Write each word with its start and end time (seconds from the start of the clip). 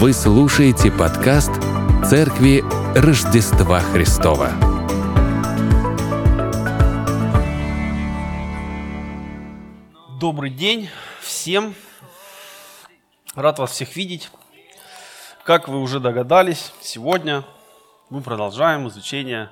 Вы 0.00 0.14
слушаете 0.14 0.90
подкаст 0.90 1.50
Церкви 2.08 2.64
Рождества 2.98 3.80
Христова. 3.80 4.48
Добрый 10.18 10.48
день 10.48 10.88
всем. 11.20 11.74
Рад 13.34 13.58
вас 13.58 13.72
всех 13.72 13.94
видеть. 13.94 14.30
Как 15.44 15.68
вы 15.68 15.78
уже 15.78 16.00
догадались, 16.00 16.72
сегодня 16.80 17.44
мы 18.08 18.22
продолжаем 18.22 18.88
изучение 18.88 19.50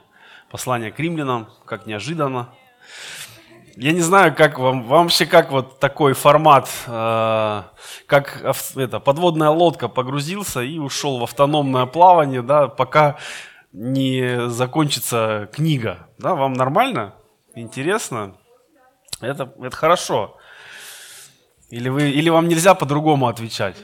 послания 0.51 0.91
к 0.91 0.99
римлянам, 0.99 1.51
как 1.67 1.87
неожиданно. 1.87 2.49
Я 3.81 3.93
не 3.93 4.01
знаю, 4.01 4.35
как 4.35 4.59
вам, 4.59 4.83
вам 4.83 5.05
вообще 5.05 5.25
как 5.25 5.53
вот 5.53 5.79
такой 5.79 6.13
формат, 6.13 6.69
э, 6.89 7.63
как 8.07 8.43
это, 8.75 8.99
подводная 8.99 9.51
лодка 9.51 9.87
погрузился 9.87 10.63
и 10.63 10.81
ушел 10.81 11.19
в 11.19 11.23
автономное 11.23 11.87
плавание, 11.87 12.43
да, 12.43 12.67
пока 12.67 13.19
не 13.71 14.51
закончится 14.51 15.49
книга. 15.53 16.09
Да, 16.19 16.35
вам 16.35 16.55
нормально? 16.55 17.15
Интересно? 17.55 18.35
Это, 19.21 19.55
это 19.63 19.77
хорошо. 19.77 20.37
Или, 21.71 21.89
вы, 21.89 22.11
или 22.11 22.31
вам 22.31 22.49
нельзя 22.49 22.75
по-другому 22.75 23.29
отвечать? 23.29 23.77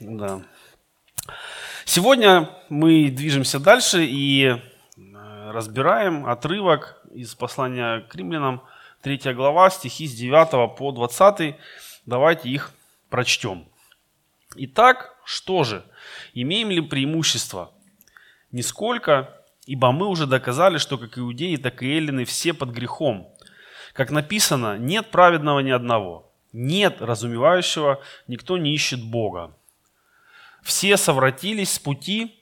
Да. 0.00 0.42
Сегодня 1.84 2.50
мы 2.68 3.10
движемся 3.10 3.60
дальше 3.60 4.04
и 4.04 4.56
разбираем 5.52 6.26
отрывок 6.26 7.02
из 7.16 7.34
послания 7.34 8.00
к 8.00 8.14
римлянам, 8.14 8.62
3 9.02 9.32
глава, 9.32 9.70
стихи 9.70 10.06
с 10.06 10.14
9 10.14 10.76
по 10.76 10.92
20. 10.92 11.56
Давайте 12.04 12.48
их 12.48 12.72
прочтем. 13.08 13.66
Итак, 14.56 15.16
что 15.24 15.64
же? 15.64 15.84
Имеем 16.34 16.70
ли 16.70 16.80
преимущество? 16.80 17.72
Нисколько, 18.52 19.34
ибо 19.66 19.92
мы 19.92 20.06
уже 20.06 20.26
доказали, 20.26 20.78
что 20.78 20.98
как 20.98 21.18
иудеи, 21.18 21.56
так 21.56 21.82
и 21.82 21.96
эллины 21.96 22.24
все 22.24 22.52
под 22.52 22.70
грехом. 22.70 23.28
Как 23.92 24.10
написано, 24.10 24.76
нет 24.76 25.10
праведного 25.10 25.60
ни 25.60 25.70
одного, 25.70 26.30
нет 26.52 27.00
разумевающего, 27.00 28.02
никто 28.28 28.58
не 28.58 28.74
ищет 28.74 29.02
Бога. 29.02 29.56
Все 30.62 30.96
совратились 30.96 31.72
с 31.72 31.78
пути, 31.78 32.35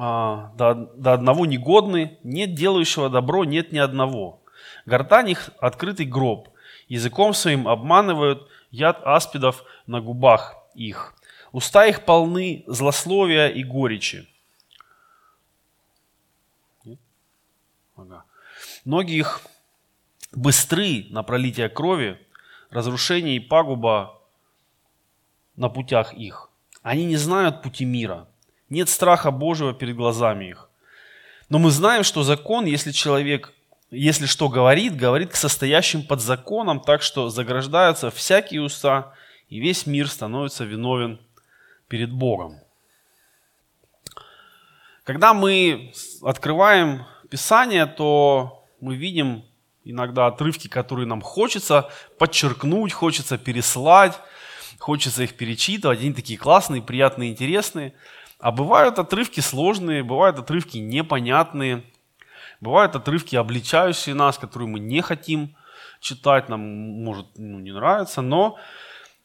а, 0.00 0.52
до, 0.56 0.74
до 0.74 1.14
одного 1.14 1.44
негодны, 1.44 2.18
нет 2.22 2.54
делающего 2.54 3.10
добро, 3.10 3.44
нет 3.44 3.72
ни 3.72 3.78
одного. 3.78 4.40
Гортань 4.86 5.30
их 5.30 5.50
открытый 5.58 6.06
гроб, 6.06 6.50
языком 6.86 7.34
своим 7.34 7.66
обманывают 7.66 8.48
яд 8.70 9.00
аспидов 9.04 9.64
на 9.88 10.00
губах 10.00 10.54
их. 10.74 11.14
Уста 11.50 11.86
их 11.86 12.04
полны 12.04 12.62
злословия 12.68 13.48
и 13.48 13.64
горечи. 13.64 14.28
Ноги 18.84 19.14
их 19.14 19.42
быстры 20.30 21.06
на 21.10 21.24
пролитие 21.24 21.68
крови, 21.68 22.24
разрушение 22.70 23.34
и 23.34 23.40
пагуба 23.40 24.22
на 25.56 25.68
путях 25.68 26.14
их. 26.14 26.50
Они 26.82 27.04
не 27.04 27.16
знают 27.16 27.62
пути 27.62 27.84
мира– 27.84 28.27
нет 28.70 28.88
страха 28.88 29.30
Божьего 29.30 29.72
перед 29.72 29.96
глазами 29.96 30.46
их. 30.46 30.68
Но 31.48 31.58
мы 31.58 31.70
знаем, 31.70 32.04
что 32.04 32.22
закон, 32.22 32.66
если 32.66 32.92
человек, 32.92 33.52
если 33.90 34.26
что 34.26 34.48
говорит, 34.48 34.96
говорит 34.96 35.30
к 35.30 35.36
состоящим 35.36 36.02
под 36.02 36.20
законом, 36.20 36.80
так 36.80 37.02
что 37.02 37.30
заграждаются 37.30 38.10
всякие 38.10 38.60
уста, 38.60 39.14
и 39.48 39.60
весь 39.60 39.86
мир 39.86 40.08
становится 40.08 40.64
виновен 40.64 41.20
перед 41.88 42.12
Богом. 42.12 42.60
Когда 45.04 45.32
мы 45.32 45.92
открываем 46.22 47.06
Писание, 47.30 47.86
то 47.86 48.66
мы 48.80 48.94
видим 48.94 49.42
иногда 49.84 50.26
отрывки, 50.26 50.68
которые 50.68 51.06
нам 51.06 51.22
хочется 51.22 51.90
подчеркнуть, 52.18 52.92
хочется 52.92 53.38
переслать, 53.38 54.18
хочется 54.78 55.22
их 55.22 55.34
перечитывать. 55.34 56.00
Они 56.00 56.12
такие 56.12 56.38
классные, 56.38 56.82
приятные, 56.82 57.30
интересные– 57.30 57.94
а 58.38 58.52
бывают 58.52 58.98
отрывки 58.98 59.40
сложные, 59.40 60.02
бывают 60.02 60.38
отрывки 60.38 60.78
непонятные, 60.78 61.84
бывают 62.60 62.94
отрывки, 62.94 63.36
обличающие 63.36 64.14
нас, 64.14 64.38
которые 64.38 64.68
мы 64.68 64.78
не 64.78 65.00
хотим 65.00 65.56
читать, 66.00 66.48
нам 66.48 66.60
может 66.60 67.26
ну, 67.36 67.58
не 67.58 67.72
нравится, 67.72 68.22
но 68.22 68.56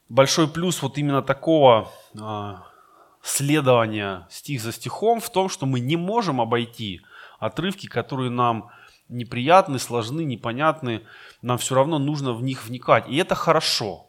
большой 0.08 0.48
плюс 0.48 0.82
вот 0.82 0.98
именно 0.98 1.22
такого 1.22 1.90
э, 2.18 2.54
следования 3.22 4.26
стих 4.30 4.60
за 4.60 4.72
стихом 4.72 5.20
в 5.20 5.30
том, 5.30 5.48
что 5.48 5.66
мы 5.66 5.78
не 5.78 5.96
можем 5.96 6.40
обойти 6.40 7.00
отрывки, 7.38 7.86
которые 7.86 8.30
нам 8.30 8.70
неприятны, 9.08 9.78
сложны, 9.78 10.24
непонятны, 10.24 11.02
нам 11.40 11.58
все 11.58 11.76
равно 11.76 12.00
нужно 12.00 12.32
в 12.32 12.42
них 12.42 12.64
вникать. 12.64 13.08
И 13.08 13.16
это 13.16 13.36
хорошо, 13.36 14.08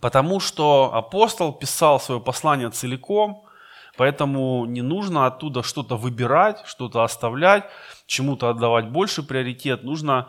потому 0.00 0.38
что 0.38 0.94
апостол 0.94 1.52
писал 1.52 1.98
свое 1.98 2.20
послание 2.20 2.70
целиком– 2.70 3.42
Поэтому 3.98 4.64
не 4.64 4.80
нужно 4.80 5.26
оттуда 5.26 5.64
что-то 5.64 5.96
выбирать, 5.96 6.62
что-то 6.66 7.02
оставлять, 7.02 7.64
чему-то 8.06 8.48
отдавать 8.48 8.88
больше 8.90 9.24
приоритет. 9.24 9.82
Нужно 9.82 10.28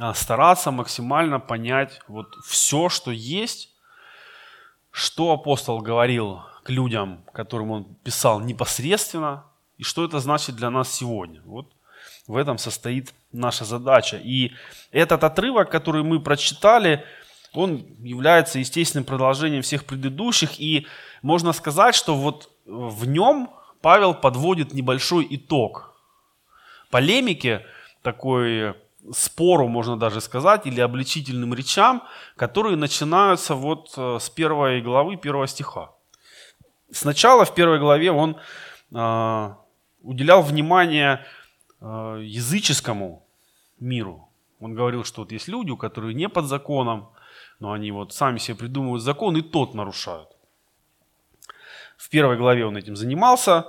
а, 0.00 0.14
стараться 0.14 0.70
максимально 0.70 1.38
понять 1.38 2.00
вот 2.08 2.34
все, 2.46 2.88
что 2.88 3.10
есть, 3.10 3.74
что 4.90 5.32
апостол 5.32 5.80
говорил 5.80 6.40
к 6.62 6.70
людям, 6.70 7.22
которым 7.34 7.72
он 7.72 7.84
писал 8.04 8.40
непосредственно, 8.40 9.44
и 9.76 9.82
что 9.82 10.02
это 10.06 10.18
значит 10.18 10.56
для 10.56 10.70
нас 10.70 10.90
сегодня. 10.90 11.42
Вот 11.44 11.70
в 12.26 12.36
этом 12.38 12.56
состоит 12.56 13.12
наша 13.32 13.66
задача. 13.66 14.16
И 14.16 14.52
этот 14.92 15.24
отрывок, 15.24 15.70
который 15.70 16.02
мы 16.02 16.20
прочитали, 16.20 17.04
он 17.52 17.84
является 17.98 18.58
естественным 18.58 19.04
продолжением 19.04 19.60
всех 19.60 19.84
предыдущих. 19.84 20.58
И 20.58 20.86
можно 21.20 21.52
сказать, 21.52 21.94
что 21.94 22.14
вот 22.14 22.48
в 22.66 23.06
нем 23.06 23.50
Павел 23.80 24.14
подводит 24.14 24.72
небольшой 24.72 25.26
итог 25.30 25.94
полемики, 26.90 27.66
такой 28.02 28.74
спору, 29.12 29.68
можно 29.68 29.96
даже 29.96 30.20
сказать, 30.20 30.66
или 30.66 30.80
обличительным 30.80 31.54
речам, 31.54 32.02
которые 32.36 32.76
начинаются 32.76 33.54
вот 33.54 33.92
э, 33.96 34.18
с 34.20 34.30
первой 34.30 34.80
главы, 34.80 35.16
первого 35.16 35.46
стиха. 35.46 35.90
Сначала 36.90 37.44
в 37.44 37.54
первой 37.54 37.78
главе 37.78 38.12
он 38.12 38.36
э, 38.92 39.54
уделял 40.02 40.42
внимание 40.42 41.26
э, 41.80 42.20
языческому 42.22 43.22
миру. 43.80 44.28
Он 44.60 44.74
говорил, 44.74 45.04
что 45.04 45.22
вот 45.22 45.32
есть 45.32 45.48
люди, 45.48 45.70
у 45.70 45.76
которых 45.76 46.14
не 46.14 46.28
под 46.28 46.46
законом, 46.46 47.08
но 47.60 47.72
они 47.72 47.90
вот 47.92 48.14
сами 48.14 48.38
себе 48.38 48.56
придумывают 48.56 49.02
закон, 49.02 49.36
и 49.36 49.42
тот 49.42 49.74
нарушают. 49.74 50.28
В 52.04 52.10
первой 52.10 52.36
главе 52.36 52.66
он 52.66 52.76
этим 52.76 52.96
занимался. 52.96 53.64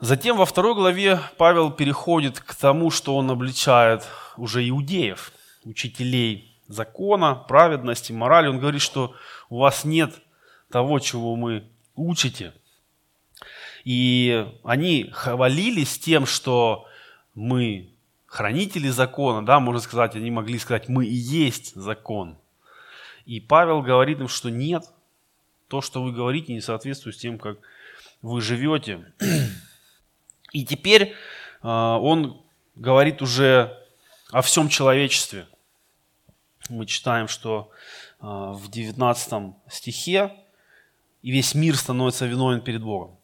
Затем 0.00 0.36
во 0.36 0.44
второй 0.44 0.74
главе 0.74 1.20
Павел 1.36 1.70
переходит 1.70 2.40
к 2.40 2.52
тому, 2.56 2.90
что 2.90 3.16
он 3.16 3.30
обличает 3.30 4.02
уже 4.36 4.68
иудеев, 4.68 5.30
учителей 5.62 6.58
закона, 6.66 7.36
праведности, 7.36 8.10
морали. 8.10 8.48
Он 8.48 8.58
говорит, 8.58 8.82
что 8.82 9.14
у 9.50 9.58
вас 9.58 9.84
нет 9.84 10.12
того, 10.68 10.98
чего 10.98 11.36
мы 11.36 11.70
учите. 11.94 12.54
И 13.84 14.44
они 14.64 15.10
хвалились 15.12 15.96
тем, 15.96 16.26
что 16.26 16.88
мы 17.36 17.94
хранители 18.26 18.88
закона, 18.88 19.46
да, 19.46 19.60
можно 19.60 19.80
сказать, 19.80 20.16
они 20.16 20.32
могли 20.32 20.58
сказать, 20.58 20.88
мы 20.88 21.06
и 21.06 21.14
есть 21.14 21.76
закон. 21.76 22.36
И 23.26 23.38
Павел 23.38 23.80
говорит 23.80 24.18
им, 24.18 24.26
что 24.26 24.50
нет, 24.50 24.82
то, 25.68 25.80
что 25.80 26.02
вы 26.02 26.12
говорите, 26.12 26.52
не 26.52 26.60
соответствует 26.60 27.16
с 27.16 27.18
тем, 27.18 27.38
как 27.38 27.58
вы 28.22 28.40
живете. 28.40 29.12
И 30.52 30.64
теперь 30.64 31.14
э, 31.62 31.68
он 31.68 32.42
говорит 32.74 33.22
уже 33.22 33.76
о 34.30 34.42
всем 34.42 34.68
человечестве. 34.68 35.46
Мы 36.68 36.86
читаем, 36.86 37.28
что 37.28 37.70
э, 38.20 38.24
в 38.24 38.70
19 38.70 39.54
стихе 39.70 40.32
и 41.22 41.30
весь 41.30 41.54
мир 41.54 41.76
становится 41.76 42.26
виновен 42.26 42.60
перед 42.60 42.82
Богом. 42.82 43.18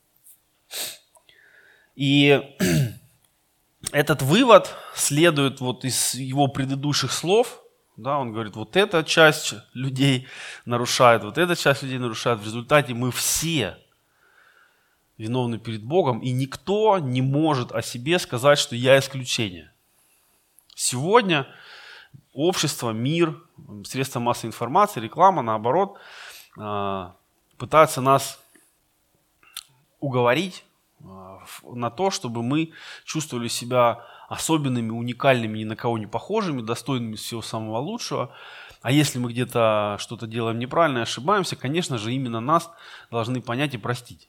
И 1.94 2.56
этот 3.92 4.22
вывод 4.22 4.74
следует 4.94 5.60
вот 5.60 5.84
из 5.84 6.14
его 6.14 6.48
предыдущих 6.48 7.12
слов, 7.12 7.62
да, 8.02 8.18
он 8.18 8.32
говорит, 8.32 8.56
вот 8.56 8.76
эта 8.76 9.04
часть 9.04 9.54
людей 9.74 10.26
нарушает, 10.64 11.22
вот 11.22 11.36
эта 11.38 11.54
часть 11.54 11.82
людей 11.82 11.98
нарушает. 11.98 12.40
В 12.40 12.44
результате 12.44 12.94
мы 12.94 13.10
все 13.10 13.76
виновны 15.18 15.58
перед 15.58 15.82
Богом, 15.82 16.20
и 16.20 16.30
никто 16.32 16.98
не 16.98 17.20
может 17.20 17.72
о 17.72 17.82
себе 17.82 18.18
сказать, 18.18 18.58
что 18.58 18.74
я 18.74 18.98
исключение. 18.98 19.70
Сегодня 20.74 21.46
общество, 22.32 22.90
мир, 22.90 23.38
средства 23.84 24.18
массовой 24.18 24.48
информации, 24.48 25.00
реклама, 25.00 25.42
наоборот, 25.42 25.98
а, 26.58 27.16
пытаются 27.58 28.00
нас 28.00 28.40
уговорить 29.98 30.64
а, 31.04 31.40
на 31.64 31.90
то, 31.90 32.10
чтобы 32.10 32.42
мы 32.42 32.72
чувствовали 33.04 33.48
себя 33.48 34.06
особенными, 34.30 34.90
уникальными, 34.90 35.58
ни 35.58 35.64
на 35.64 35.74
кого 35.74 35.98
не 35.98 36.06
похожими, 36.06 36.62
достойными 36.62 37.16
всего 37.16 37.42
самого 37.42 37.78
лучшего. 37.78 38.32
А 38.80 38.92
если 38.92 39.18
мы 39.18 39.32
где-то 39.32 39.96
что-то 39.98 40.28
делаем 40.28 40.60
неправильно 40.60 41.00
и 41.00 41.02
ошибаемся, 41.02 41.56
конечно 41.56 41.98
же, 41.98 42.14
именно 42.14 42.38
нас 42.38 42.70
должны 43.10 43.42
понять 43.42 43.74
и 43.74 43.78
простить. 43.78 44.28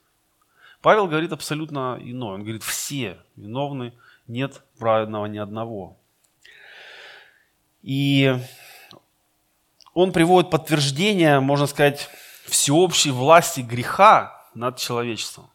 Павел 0.81 1.05
говорит 1.05 1.31
абсолютно 1.31 1.99
иное. 2.01 2.33
Он 2.33 2.41
говорит, 2.41 2.63
все 2.63 3.19
виновны, 3.35 3.93
нет 4.25 4.63
праведного 4.79 5.27
ни 5.27 5.37
одного. 5.37 5.95
И 7.83 8.35
он 9.93 10.11
приводит 10.11 10.49
подтверждение, 10.49 11.39
можно 11.41 11.67
сказать, 11.67 12.09
всеобщей 12.47 13.11
власти 13.11 13.61
греха 13.61 14.49
над 14.55 14.77
человечеством, 14.77 15.51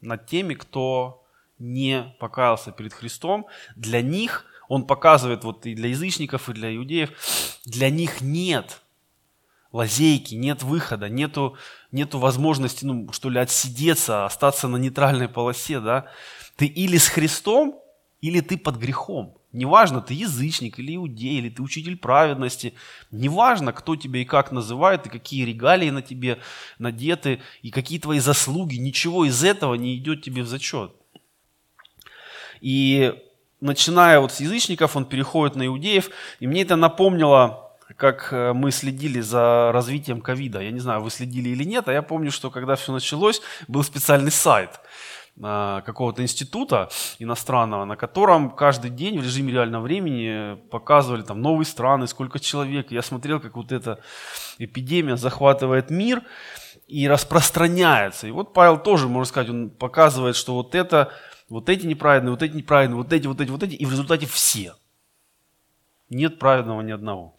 над 0.00 0.26
теми, 0.26 0.54
кто 0.54 1.19
не 1.60 2.14
покаялся 2.18 2.72
перед 2.72 2.92
Христом. 2.92 3.46
Для 3.76 4.02
них, 4.02 4.46
он 4.68 4.86
показывает 4.86 5.44
вот 5.44 5.66
и 5.66 5.74
для 5.74 5.90
язычников, 5.90 6.48
и 6.48 6.52
для 6.52 6.74
иудеев, 6.74 7.10
для 7.64 7.90
них 7.90 8.20
нет 8.20 8.80
лазейки, 9.72 10.34
нет 10.34 10.62
выхода, 10.62 11.08
нету, 11.08 11.56
нету 11.92 12.18
возможности, 12.18 12.84
ну, 12.84 13.12
что 13.12 13.30
ли, 13.30 13.38
отсидеться, 13.38 14.26
остаться 14.26 14.68
на 14.68 14.76
нейтральной 14.76 15.28
полосе, 15.28 15.80
да. 15.80 16.06
Ты 16.56 16.66
или 16.66 16.98
с 16.98 17.08
Христом, 17.08 17.80
или 18.20 18.40
ты 18.40 18.58
под 18.58 18.76
грехом. 18.76 19.36
Неважно, 19.52 20.00
ты 20.00 20.14
язычник 20.14 20.78
или 20.78 20.94
иудей, 20.94 21.38
или 21.38 21.48
ты 21.48 21.62
учитель 21.62 21.96
праведности. 21.96 22.74
Неважно, 23.10 23.72
кто 23.72 23.96
тебя 23.96 24.20
и 24.20 24.24
как 24.24 24.52
называет, 24.52 25.06
и 25.06 25.10
какие 25.10 25.44
регалии 25.44 25.90
на 25.90 26.02
тебе 26.02 26.38
надеты, 26.78 27.40
и 27.62 27.70
какие 27.70 27.98
твои 27.98 28.20
заслуги. 28.20 28.76
Ничего 28.76 29.24
из 29.24 29.42
этого 29.42 29.74
не 29.74 29.96
идет 29.96 30.22
тебе 30.22 30.42
в 30.42 30.48
зачет. 30.48 30.94
И 32.60 33.14
начиная 33.60 34.20
вот 34.20 34.32
с 34.32 34.40
язычников, 34.40 34.96
он 34.96 35.04
переходит 35.04 35.56
на 35.56 35.66
иудеев. 35.66 36.10
И 36.40 36.46
мне 36.46 36.62
это 36.62 36.76
напомнило, 36.76 37.70
как 37.96 38.32
э, 38.32 38.52
мы 38.52 38.70
следили 38.70 39.20
за 39.20 39.70
развитием 39.72 40.20
ковида. 40.20 40.60
Я 40.60 40.70
не 40.70 40.80
знаю, 40.80 41.00
вы 41.00 41.10
следили 41.10 41.50
или 41.50 41.64
нет, 41.64 41.88
а 41.88 41.92
я 41.92 42.02
помню, 42.02 42.30
что 42.30 42.50
когда 42.50 42.76
все 42.76 42.92
началось, 42.92 43.42
был 43.68 43.82
специальный 43.82 44.32
сайт– 44.32 44.80
какого-то 45.40 46.22
института 46.22 46.90
иностранного, 47.18 47.84
на 47.84 47.96
котором 47.96 48.50
каждый 48.50 48.90
день 48.90 49.18
в 49.18 49.22
режиме 49.22 49.52
реального 49.52 49.82
времени 49.82 50.56
показывали 50.68 51.22
там 51.22 51.40
новые 51.40 51.64
страны, 51.64 52.06
сколько 52.06 52.38
человек. 52.38 52.90
Я 52.90 53.02
смотрел, 53.02 53.40
как 53.40 53.56
вот 53.56 53.72
эта 53.72 54.00
эпидемия 54.58 55.16
захватывает 55.16 55.90
мир 55.90 56.22
и 56.88 57.08
распространяется. 57.08 58.26
И 58.26 58.30
вот 58.30 58.52
Павел 58.52 58.78
тоже, 58.78 59.08
можно 59.08 59.28
сказать, 59.28 59.48
он 59.48 59.70
показывает, 59.70 60.36
что 60.36 60.54
вот 60.54 60.74
это, 60.74 61.12
вот 61.50 61.68
эти 61.68 61.84
неправедные, 61.84 62.30
вот 62.30 62.42
эти 62.42 62.54
неправедные, 62.54 62.96
вот 62.96 63.12
эти, 63.12 63.26
вот 63.26 63.40
эти, 63.40 63.50
вот 63.50 63.62
эти, 63.62 63.74
и 63.74 63.84
в 63.84 63.90
результате 63.90 64.26
все. 64.26 64.74
Нет 66.08 66.38
праведного 66.38 66.80
ни 66.80 66.92
одного. 66.92 67.36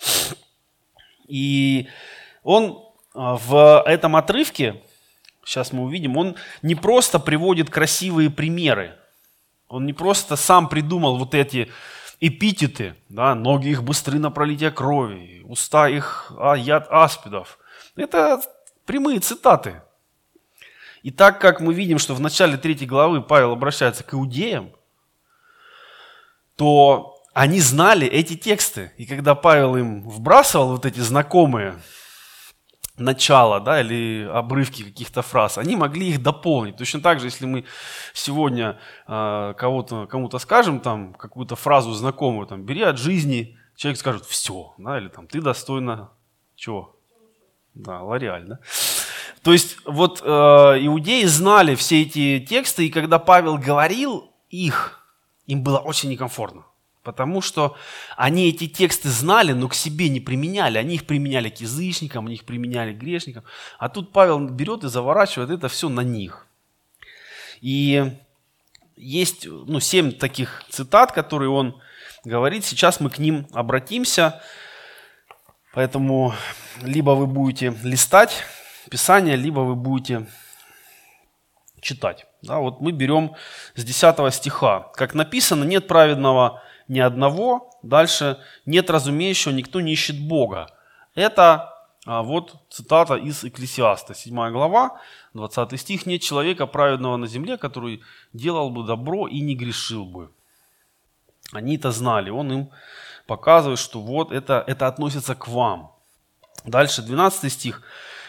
И 1.28 1.88
он 2.44 2.84
а, 3.16 3.38
в 3.38 3.84
этом 3.88 4.16
отрывке 4.16 4.84
сейчас 5.44 5.72
мы 5.72 5.84
увидим, 5.84 6.18
он 6.18 6.36
не 6.62 6.76
просто 6.76 7.20
приводит 7.20 7.70
красивые 7.70 8.30
примеры, 8.30 8.96
он 9.68 9.86
не 9.86 9.94
просто 9.94 10.36
сам 10.36 10.70
придумал 10.70 11.18
вот 11.18 11.34
эти 11.34 11.72
эпитеты, 12.20 12.96
да, 13.10 13.34
ноги 13.34 13.70
их 13.70 13.84
быстры 13.84 14.20
на 14.20 14.30
пролитие 14.30 14.72
крови, 14.72 15.42
уста 15.46 15.90
их 15.90 16.32
а, 16.38 16.54
яд 16.54 16.88
аспидов. 16.90 17.58
Это 17.96 18.42
прямые 18.86 19.20
цитаты. 19.20 19.82
И 21.04 21.12
так 21.12 21.42
как 21.42 21.60
мы 21.60 21.74
видим, 21.74 21.98
что 21.98 22.14
в 22.14 22.22
начале 22.22 22.58
третьей 22.58 22.88
главы 22.88 23.22
Павел 23.22 23.52
обращается 23.52 24.04
к 24.04 24.14
иудеям, 24.14 24.72
то 26.56 27.18
они 27.34 27.60
знали 27.60 28.08
эти 28.08 28.36
тексты. 28.36 28.92
И 28.98 29.06
когда 29.06 29.36
Павел 29.36 29.76
им 29.76 30.08
вбрасывал 30.08 30.70
вот 30.74 30.86
эти 30.86 31.00
знакомые 31.00 31.80
начала, 32.98 33.60
да, 33.60 33.82
или 33.82 34.30
обрывки 34.32 34.84
каких-то 34.84 35.22
фраз, 35.22 35.58
они 35.58 35.76
могли 35.76 36.10
их 36.10 36.22
дополнить. 36.22 36.78
Точно 36.78 37.02
так 37.02 37.20
же, 37.20 37.28
если 37.28 37.46
мы 37.46 37.66
сегодня 38.14 38.80
э, 39.08 39.54
кого-то, 39.58 40.08
кому-то 40.08 40.40
скажем 40.40 40.80
там 40.80 41.14
какую-то 41.14 41.56
фразу 41.56 41.94
знакомую, 41.94 42.48
там, 42.48 42.64
бери 42.64 42.84
от 42.84 43.00
жизни, 43.00 43.58
человек 43.76 44.00
скажет 44.00 44.26
все, 44.26 44.74
да, 44.78 45.00
или 45.00 45.08
там, 45.08 45.28
ты 45.28 45.42
достойна 45.42 46.12
чего? 46.56 46.96
Да, 47.74 48.04
Лореаль, 48.04 48.46
да. 48.46 48.60
То 49.44 49.54
есть 49.54 49.78
вот 49.86 50.22
э, 50.24 50.26
иудеи 50.26 51.24
знали 51.26 51.76
все 51.76 52.04
эти 52.04 52.40
тексты, 52.40 52.88
и 52.88 52.90
когда 52.90 53.20
Павел 53.20 53.58
говорил 53.58 54.32
их, 54.50 55.00
им 55.48 55.64
было 55.64 55.80
очень 55.80 56.10
некомфортно. 56.10 56.66
Потому 57.04 57.42
что 57.42 57.76
они 58.16 58.50
эти 58.50 58.68
тексты 58.68 59.10
знали, 59.10 59.54
но 59.54 59.68
к 59.68 59.74
себе 59.74 60.08
не 60.10 60.20
применяли. 60.20 60.78
Они 60.78 60.96
их 60.96 61.08
применяли 61.08 61.50
к 61.50 61.60
язычникам, 61.60 62.28
они 62.28 62.36
их 62.36 62.46
применяли 62.46 62.94
к 62.94 62.98
грешникам. 62.98 63.44
А 63.80 63.90
тут 63.90 64.12
Павел 64.12 64.40
берет 64.48 64.84
и 64.84 64.88
заворачивает 64.88 65.50
это 65.50 65.68
все 65.68 65.90
на 65.90 66.02
них. 66.02 66.46
И 67.60 68.14
есть 68.96 69.48
ну, 69.48 69.80
семь 69.80 70.12
таких 70.12 70.64
цитат, 70.70 71.12
которые 71.12 71.50
он 71.50 71.82
говорит. 72.24 72.66
Сейчас 72.66 73.00
мы 73.00 73.10
к 73.10 73.18
ним 73.18 73.48
обратимся. 73.52 74.44
Поэтому 75.74 76.36
либо 76.84 77.12
вы 77.12 77.26
будете 77.26 77.76
листать 77.84 78.44
Писание, 78.90 79.36
либо 79.36 79.60
вы 79.60 79.76
будете 79.76 80.28
читать. 81.82 82.26
Да, 82.42 82.60
вот 82.60 82.82
мы 82.82 82.92
берем 82.92 83.36
с 83.76 83.84
10 83.84 84.34
стиха. 84.34 84.92
Как 84.96 85.14
написано, 85.14 85.64
нет 85.64 85.88
праведного 85.88 86.62
ни 86.88 87.00
одного. 87.00 87.70
Дальше 87.84 88.38
нет 88.66 88.90
разумеющего, 88.90 89.52
никто 89.52 89.82
не 89.82 89.94
ищет 89.94 90.20
Бога. 90.20 90.68
Это 91.16 91.74
а, 92.06 92.24
вот 92.24 92.56
цитата 92.70 93.16
из 93.16 93.44
Экклесиаста, 93.44 94.14
7 94.14 94.52
глава, 94.52 95.00
20 95.34 95.80
стих. 95.80 96.06
Нет 96.06 96.22
человека 96.22 96.66
праведного 96.66 97.18
на 97.18 97.28
земле, 97.28 97.58
который 97.58 98.02
делал 98.34 98.70
бы 98.70 98.86
добро 98.86 99.28
и 99.28 99.40
не 99.40 99.56
грешил 99.56 100.06
бы. 100.06 100.32
Они 101.52 101.76
это 101.76 101.92
знали. 101.92 102.30
Он 102.30 102.52
им 102.52 102.70
показывает, 103.28 103.80
что 103.80 104.00
вот 104.00 104.32
это, 104.32 104.64
это 104.66 104.88
относится 104.88 105.36
к 105.36 105.48
вам. 105.48 105.92
Дальше 106.64 107.02
12 107.02 107.52
стих. 107.52 107.84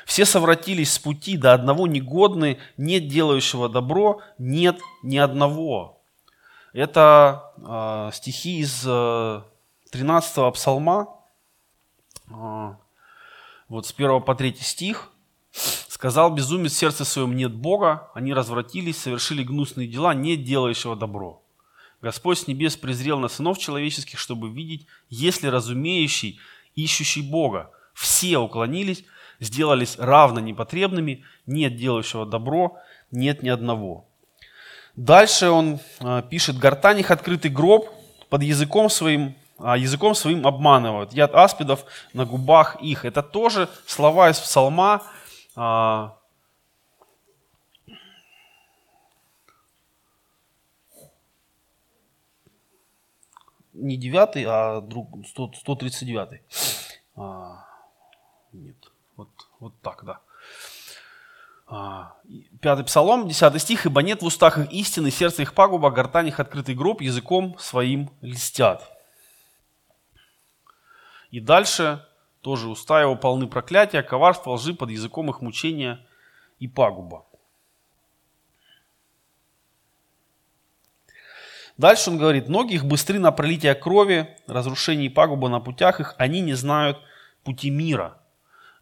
Все 0.06 0.25
совратились 0.25 0.93
с 0.93 0.98
пути, 0.98 1.36
до 1.36 1.55
одного 1.55 1.86
негодны, 1.86 2.58
нет 2.77 3.08
делающего 3.08 3.69
добро, 3.69 4.20
нет 4.38 4.81
ни 5.03 5.17
одного. 5.19 6.00
Это 6.72 7.53
э, 7.58 8.10
стихи 8.15 8.60
из 8.60 8.82
э, 8.86 9.43
13-го 9.93 10.50
псалма, 10.53 11.08
э, 12.31 12.74
вот 13.69 13.86
с 13.86 13.93
1 13.93 14.22
по 14.22 14.34
3 14.34 14.56
стих. 14.60 15.10
«Сказал 15.53 16.34
безумец 16.34 16.72
в 16.72 16.77
сердце 16.77 17.05
своем, 17.05 17.36
нет 17.36 17.53
Бога, 17.53 18.10
они 18.15 18.32
развратились, 18.32 18.96
совершили 18.96 19.44
гнусные 19.44 19.86
дела, 19.86 20.15
нет 20.15 20.43
делающего 20.44 20.96
добро. 20.96 21.43
Господь 22.00 22.38
с 22.38 22.48
небес 22.48 22.77
презрел 22.77 23.20
на 23.20 23.29
сынов 23.29 23.58
человеческих, 23.58 24.19
чтобы 24.19 24.50
видеть, 24.50 24.86
если 25.08 25.46
разумеющий, 25.46 26.41
ищущий 26.74 27.22
Бога. 27.22 27.70
Все 27.94 28.38
уклонились, 28.38 29.05
сделались 29.43 29.99
равно 29.99 30.41
непотребными, 30.41 31.25
нет 31.46 31.77
делающего 31.77 32.25
добро, 32.25 32.79
нет 33.11 33.43
ни 33.43 33.49
одного. 33.49 34.06
Дальше 34.96 35.51
он 35.51 35.81
а, 36.01 36.22
пишет, 36.22 36.58
гортань 36.58 37.03
открытый 37.03 37.51
гроб, 37.51 37.89
под 38.29 38.43
языком 38.43 38.89
своим, 38.89 39.34
а, 39.58 39.77
языком 39.77 40.15
своим 40.15 40.46
обманывают. 40.46 41.13
Яд 41.13 41.34
аспидов 41.34 41.84
на 42.15 42.25
губах 42.25 42.77
их. 42.81 43.05
Это 43.05 43.22
тоже 43.22 43.69
слова 43.87 44.31
из 44.31 44.39
псалма. 44.39 45.03
А, 45.56 46.17
не 53.72 53.96
девятый, 53.96 54.44
а 54.46 54.81
друг, 54.81 55.08
100, 55.27 55.53
139. 55.55 56.41
А, 57.17 57.67
нет, 58.53 58.92
вот, 59.62 59.81
так, 59.81 60.04
да. 60.04 60.19
А, 61.69 62.16
пятый 62.60 62.84
псалом, 62.84 63.28
10 63.28 63.62
стих. 63.62 63.86
«Ибо 63.86 64.02
нет 64.02 64.20
в 64.20 64.26
устах 64.26 64.58
их 64.58 64.72
истины, 64.72 65.12
сердце 65.12 65.42
их 65.42 65.54
пагуба, 65.54 65.90
гортань 65.90 66.26
их 66.26 66.40
открытый 66.40 66.74
гроб, 66.74 67.00
языком 67.00 67.56
своим 67.60 68.10
льстят». 68.22 68.90
И 71.31 71.38
дальше 71.38 72.04
тоже 72.40 72.69
уста 72.69 73.00
его 73.00 73.14
полны 73.14 73.46
проклятия, 73.46 74.02
коварства, 74.02 74.50
лжи 74.50 74.74
под 74.74 74.90
языком 74.90 75.31
их 75.31 75.40
мучения 75.40 76.04
и 76.58 76.66
пагуба. 76.66 77.24
Дальше 81.78 82.10
он 82.10 82.19
говорит, 82.19 82.48
ноги 82.48 82.74
их 82.74 82.84
быстры 82.84 83.20
на 83.20 83.31
пролитие 83.31 83.76
крови, 83.76 84.36
разрушение 84.48 85.06
и 85.06 85.08
пагуба 85.08 85.48
на 85.48 85.60
путях 85.60 86.00
их, 86.00 86.16
они 86.19 86.40
не 86.40 86.54
знают 86.54 86.98
пути 87.44 87.70
мира. 87.70 88.21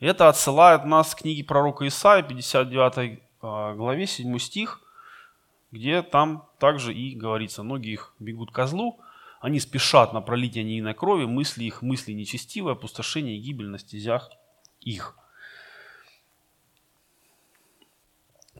Это 0.00 0.30
отсылает 0.30 0.86
нас 0.86 1.14
к 1.14 1.18
книге 1.18 1.44
пророка 1.44 1.86
Исаия, 1.86 2.22
59 2.22 3.20
а, 3.42 3.74
главе, 3.74 4.06
7 4.06 4.38
стих, 4.38 4.80
где 5.70 6.02
там 6.02 6.48
также 6.58 6.94
и 6.94 7.14
говорится, 7.14 7.62
ноги 7.62 7.90
их 7.90 8.14
бегут 8.18 8.50
козлу, 8.50 8.98
они 9.40 9.60
спешат 9.60 10.14
на 10.14 10.22
пролитие 10.22 10.64
невинной 10.64 10.94
крови, 10.94 11.26
мысли 11.26 11.64
их, 11.64 11.82
мысли 11.82 12.12
нечестивые, 12.12 12.72
опустошение 12.72 13.36
и 13.36 13.40
гибель 13.40 13.68
на 13.68 13.78
стезях 13.78 14.30
их. 14.80 15.16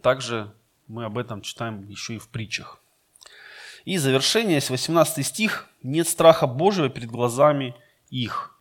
Также 0.03 0.55
мы 0.89 1.05
об 1.05 1.19
этом 1.19 1.41
читаем 1.41 1.87
еще 1.89 2.17
и 2.17 2.19
в 2.19 2.29
притчах. 2.29 2.83
И 3.85 3.97
завершение, 3.97 4.61
18 4.67 5.27
стих. 5.27 5.67
«Нет 5.83 6.07
страха 6.07 6.47
Божьего 6.47 6.91
перед 6.91 7.11
глазами 7.11 7.75
их». 8.11 8.55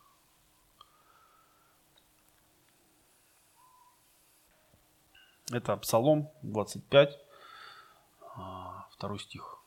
Это 5.52 5.76
Псалом 5.76 6.30
25, 6.42 7.18
а, 8.36 8.86
второй 8.92 9.18
стих. 9.18 9.58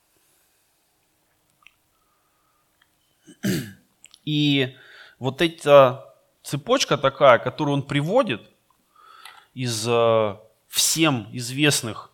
И 4.25 4.75
вот 5.19 5.41
эта 5.41 6.15
цепочка 6.41 6.97
такая, 6.97 7.37
которую 7.37 7.75
он 7.75 7.83
приводит 7.83 8.49
из 9.53 9.85
э, 9.87 10.37
всем 10.69 11.27
известных 11.33 12.11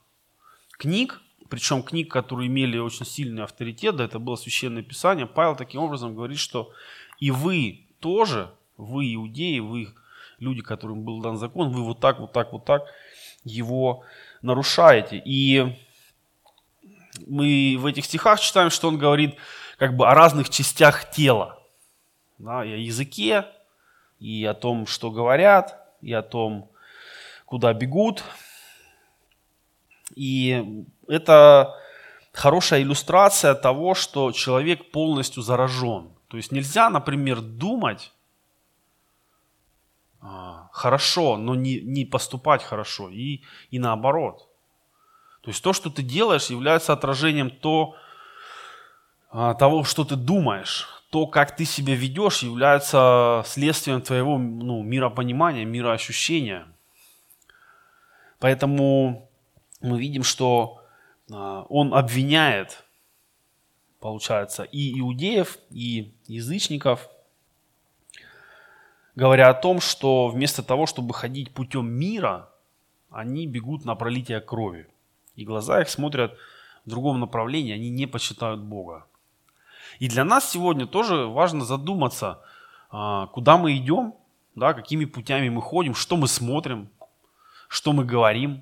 книг, 0.72 1.22
причем 1.50 1.84
книг, 1.84 2.12
которые 2.12 2.48
имели 2.48 2.80
очень 2.80 3.06
сильный 3.06 3.44
авторитет, 3.44 3.96
да, 3.96 4.06
это 4.06 4.18
было 4.20 4.36
Священное 4.36 4.84
Писание, 4.84 5.28
Павел 5.28 5.56
таким 5.56 5.82
образом 5.82 6.16
говорит, 6.16 6.40
что 6.40 6.74
и 7.20 7.32
вы 7.32 7.88
тоже, 8.00 8.52
вы 8.78 9.14
иудеи, 9.14 9.60
вы 9.60 9.94
люди, 10.40 10.62
которым 10.62 11.04
был 11.04 11.22
дан 11.22 11.38
закон, 11.38 11.70
вы 11.70 11.84
вот 11.84 12.00
так, 12.00 12.20
вот 12.20 12.34
так, 12.34 12.52
вот 12.52 12.66
так 12.66 12.84
его 13.44 14.04
нарушаете. 14.42 15.22
И 15.24 15.78
мы 17.28 17.76
в 17.80 17.86
этих 17.86 18.06
стихах 18.06 18.40
читаем, 18.40 18.70
что 18.70 18.88
он 18.88 18.98
говорит 18.98 19.36
как 19.78 19.96
бы 19.96 20.08
о 20.08 20.14
разных 20.14 20.50
частях 20.50 21.10
тела. 21.12 21.60
Да, 22.38 22.64
и 22.64 22.72
о 22.72 22.78
языке, 22.78 23.46
и 24.20 24.46
о 24.46 24.54
том, 24.54 24.88
что 24.88 25.12
говорят, 25.12 25.78
и 26.02 26.14
о 26.14 26.22
том, 26.22 26.72
куда 27.46 27.74
бегут. 27.74 28.24
И 30.16 30.86
это 31.08 31.76
хорошая 32.32 32.82
иллюстрация 32.82 33.56
того, 33.56 33.96
что 33.96 34.32
человек 34.32 34.92
полностью 34.92 35.44
заражен. 35.44 36.12
То 36.30 36.38
есть 36.38 36.52
нельзя, 36.52 36.90
например, 36.90 37.42
думать 37.42 38.14
хорошо, 40.22 41.38
но 41.38 41.56
не, 41.56 41.80
не 41.82 42.06
поступать 42.06 42.64
хорошо. 42.64 43.10
И, 43.10 43.42
и 43.72 43.80
наоборот. 43.80 44.48
То 45.42 45.50
есть 45.50 45.64
то, 45.64 45.74
что 45.74 45.90
ты 45.90 46.04
делаешь, 46.04 46.50
является 46.50 46.94
отражением 46.94 47.50
то, 47.50 47.96
а, 49.32 49.54
того, 49.54 49.84
что 49.84 50.04
ты 50.04 50.16
думаешь. 50.16 50.88
То, 51.10 51.26
как 51.26 51.56
ты 51.56 51.66
себя 51.66 51.96
ведешь, 51.96 52.44
является 52.44 53.44
следствием 53.46 54.02
твоего 54.02 54.38
ну, 54.38 54.84
миропонимания, 54.84 55.66
мироощущения. 55.66 56.68
Поэтому 58.40 59.30
мы 59.82 60.00
видим, 60.00 60.24
что 60.24 60.84
а, 61.32 61.66
он 61.70 61.94
обвиняет, 61.94 62.84
получается, 64.00 64.64
и 64.64 65.00
иудеев, 65.00 65.58
и 65.72 66.14
язычников, 66.28 67.10
говоря 69.16 69.50
о 69.50 69.54
том, 69.54 69.82
что 69.82 70.28
вместо 70.28 70.64
того, 70.64 70.86
чтобы 70.86 71.14
ходить 71.14 71.54
путем 71.54 71.88
мира, 71.88 72.50
они 73.10 73.48
бегут 73.48 73.86
на 73.86 73.96
пролитие 73.96 74.40
крови. 74.40 74.88
И 75.36 75.46
глаза 75.46 75.82
их 75.82 75.90
смотрят 75.90 76.38
в 76.86 76.90
другом 76.90 77.20
направлении, 77.20 77.74
они 77.74 77.90
не 77.90 78.06
почитают 78.06 78.62
Бога. 78.62 79.06
И 80.00 80.08
для 80.08 80.24
нас 80.24 80.50
сегодня 80.50 80.86
тоже 80.86 81.26
важно 81.26 81.66
задуматься, 81.66 82.42
а, 82.92 83.28
куда 83.28 83.58
мы 83.58 83.76
идем, 83.76 84.14
да, 84.56 84.74
какими 84.74 85.06
путями 85.06 85.50
мы 85.50 85.62
ходим, 85.62 85.96
что 85.96 86.18
мы 86.18 86.28
смотрим, 86.28 86.90
что 87.68 87.94
мы 87.94 88.06
говорим, 88.06 88.62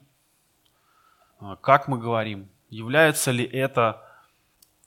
а, 1.40 1.56
как 1.58 1.88
мы 1.88 1.98
говорим, 2.00 2.50
является 2.70 3.32
ли 3.32 3.46
это 3.46 4.04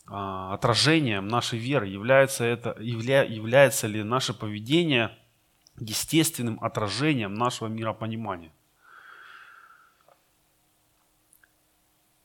а, 0.06 0.54
отражением 0.54 1.28
нашей 1.28 1.58
веры, 1.58 1.86
является, 1.86 2.44
это, 2.44 2.76
явля, 2.80 3.22
является 3.22 3.86
ли 3.86 4.02
наше 4.02 4.34
поведение 4.34 5.16
естественным 5.80 6.62
отражением 6.62 7.34
нашего 7.34 7.68
миропонимания. 7.68 8.52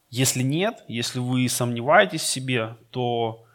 Если 0.09 0.43
нет, 0.43 0.83
если 0.87 1.19
вы 1.19 1.49
сомневаетесь 1.49 2.21
в 2.21 2.27
себе, 2.27 2.77
то 2.91 3.45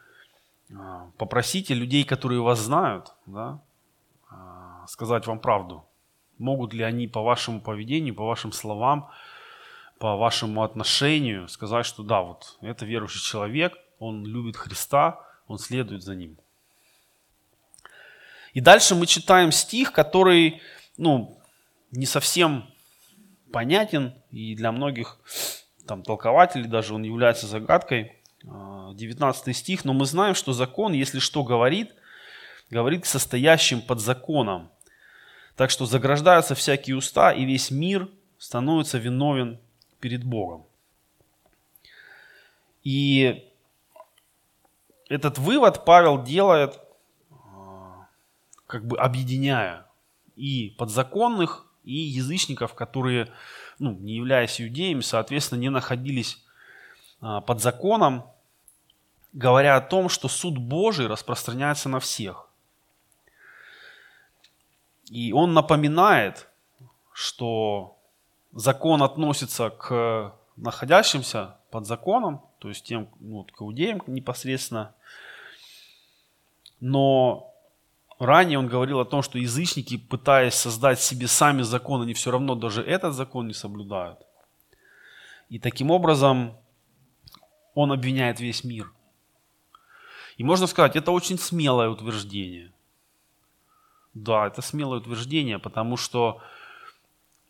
а, 0.75 1.11
попросите 1.16 1.75
людей, 1.75 2.04
которые 2.04 2.42
вас 2.42 2.59
знают, 2.59 3.14
да, 3.26 3.62
сказать 4.87 5.26
вам 5.26 5.38
правду. 5.38 5.85
Могут 6.38 6.75
ли 6.75 6.83
они 6.83 7.07
по 7.07 7.23
вашему 7.23 7.61
поведению, 7.61 8.14
по 8.14 8.26
вашим 8.26 8.52
словам 8.52 9.11
по 10.00 10.16
вашему 10.16 10.62
отношению 10.62 11.47
сказать, 11.49 11.85
что 11.85 12.02
да, 12.02 12.23
вот 12.23 12.57
это 12.62 12.87
верующий 12.87 13.21
человек, 13.21 13.75
он 13.99 14.25
любит 14.25 14.57
Христа, 14.57 15.21
он 15.47 15.59
следует 15.59 16.02
за 16.02 16.16
ним. 16.16 16.38
И 18.52 18.61
дальше 18.61 18.95
мы 18.95 19.07
читаем 19.07 19.52
стих, 19.52 19.92
который, 19.92 20.61
ну, 20.97 21.38
не 21.90 22.07
совсем 22.07 22.69
понятен, 23.52 24.14
и 24.30 24.54
для 24.54 24.73
многих 24.73 25.19
там 25.87 26.02
толкователей 26.02 26.69
даже 26.69 26.95
он 26.95 27.02
является 27.02 27.47
загадкой. 27.47 28.16
19 28.42 29.49
а, 29.49 29.52
стих, 29.52 29.85
но 29.85 29.92
мы 29.92 30.07
знаем, 30.07 30.35
что 30.35 30.52
закон, 30.52 30.92
если 30.92 31.19
что 31.19 31.45
говорит, 31.45 31.95
говорит 32.71 33.02
к 33.02 33.07
состоящим 33.07 33.83
под 33.83 34.00
законом. 34.00 34.71
Так 35.57 35.71
что 35.71 35.85
заграждаются 35.85 36.54
всякие 36.54 36.97
уста, 36.97 37.33
и 37.33 37.45
весь 37.45 37.71
мир 37.71 38.09
становится 38.38 38.99
виновен 38.99 39.59
перед 40.00 40.25
Богом. 40.25 40.64
И 42.83 43.47
этот 45.09 45.38
вывод 45.38 45.85
Павел 45.85 46.23
делает, 46.23 46.80
как 48.71 48.87
бы 48.87 48.97
объединяя 48.97 49.85
и 50.37 50.77
подзаконных, 50.79 51.67
и 51.83 51.93
язычников, 51.93 52.75
которые, 52.75 53.33
ну, 53.81 53.91
не 53.91 54.15
являясь 54.15 54.61
иудеями, 54.61 55.00
соответственно, 55.00 55.59
не 55.59 55.71
находились 55.71 56.39
а, 57.21 57.41
под 57.41 57.61
законом, 57.61 58.23
говоря 59.33 59.75
о 59.75 59.81
том, 59.81 60.09
что 60.09 60.29
суд 60.29 60.57
Божий 60.57 61.09
распространяется 61.09 61.89
на 61.89 61.99
всех. 61.99 62.49
И 65.11 65.33
он 65.33 65.53
напоминает, 65.53 66.49
что 67.12 67.99
закон 68.53 69.03
относится 69.03 69.71
к 69.71 70.33
находящимся 70.55 71.57
под 71.73 71.87
законом, 71.87 72.43
то 72.61 72.69
есть 72.69 72.85
тем, 72.85 73.09
ну, 73.19 73.43
к 73.43 73.62
иудеям 73.62 74.00
непосредственно. 74.07 74.95
Но 76.79 77.50
ранее 78.21 78.59
он 78.59 78.69
говорил 78.69 79.00
о 79.00 79.05
том, 79.05 79.23
что 79.23 79.39
язычники, 79.39 79.97
пытаясь 79.97 80.55
создать 80.55 81.00
себе 81.00 81.27
сами 81.27 81.62
закон, 81.62 82.03
они 82.03 82.15
все 82.15 82.31
равно 82.31 82.55
даже 82.55 82.83
этот 82.83 83.15
закон 83.15 83.49
не 83.49 83.55
соблюдают. 83.55 84.19
И 85.49 85.59
таким 85.59 85.91
образом 85.91 86.57
он 87.75 87.91
обвиняет 87.91 88.39
весь 88.39 88.62
мир. 88.62 88.93
И 90.37 90.45
можно 90.45 90.67
сказать, 90.67 90.97
это 90.97 91.11
очень 91.11 91.39
смелое 91.39 91.89
утверждение. 91.89 92.73
Да, 94.15 94.47
это 94.47 94.62
смелое 94.62 94.99
утверждение, 94.99 95.59
потому 95.59 95.97
что 95.97 96.41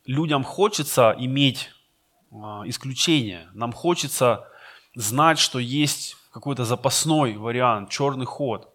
людям 0.07 0.45
хочется 0.45 1.15
иметь 1.19 1.71
а, 2.33 2.63
исключение. 2.67 3.49
Нам 3.55 3.73
хочется 3.73 4.49
знать, 4.95 5.39
что 5.39 5.59
есть 5.59 6.17
какой-то 6.33 6.65
запасной 6.65 7.37
вариант, 7.37 7.91
черный 7.91 8.27
ход. 8.27 8.70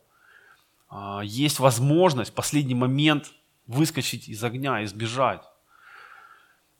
А, 0.89 1.21
есть 1.23 1.59
возможность 1.59 2.31
в 2.31 2.35
последний 2.35 2.75
момент 2.75 3.31
выскочить 3.67 4.29
из 4.29 4.43
огня 4.43 4.81
и 4.81 4.85
сбежать. 4.85 5.41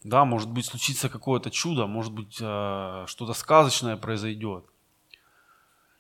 Да, 0.03 0.23
может 0.23 0.49
быть, 0.49 0.65
случится 0.65 1.09
какое-то 1.09 1.49
чудо, 1.49 1.87
может 1.87 2.13
быть, 2.13 2.37
а, 2.41 3.05
что-то 3.07 3.33
сказочное 3.33 3.97
произойдет. 3.97 4.65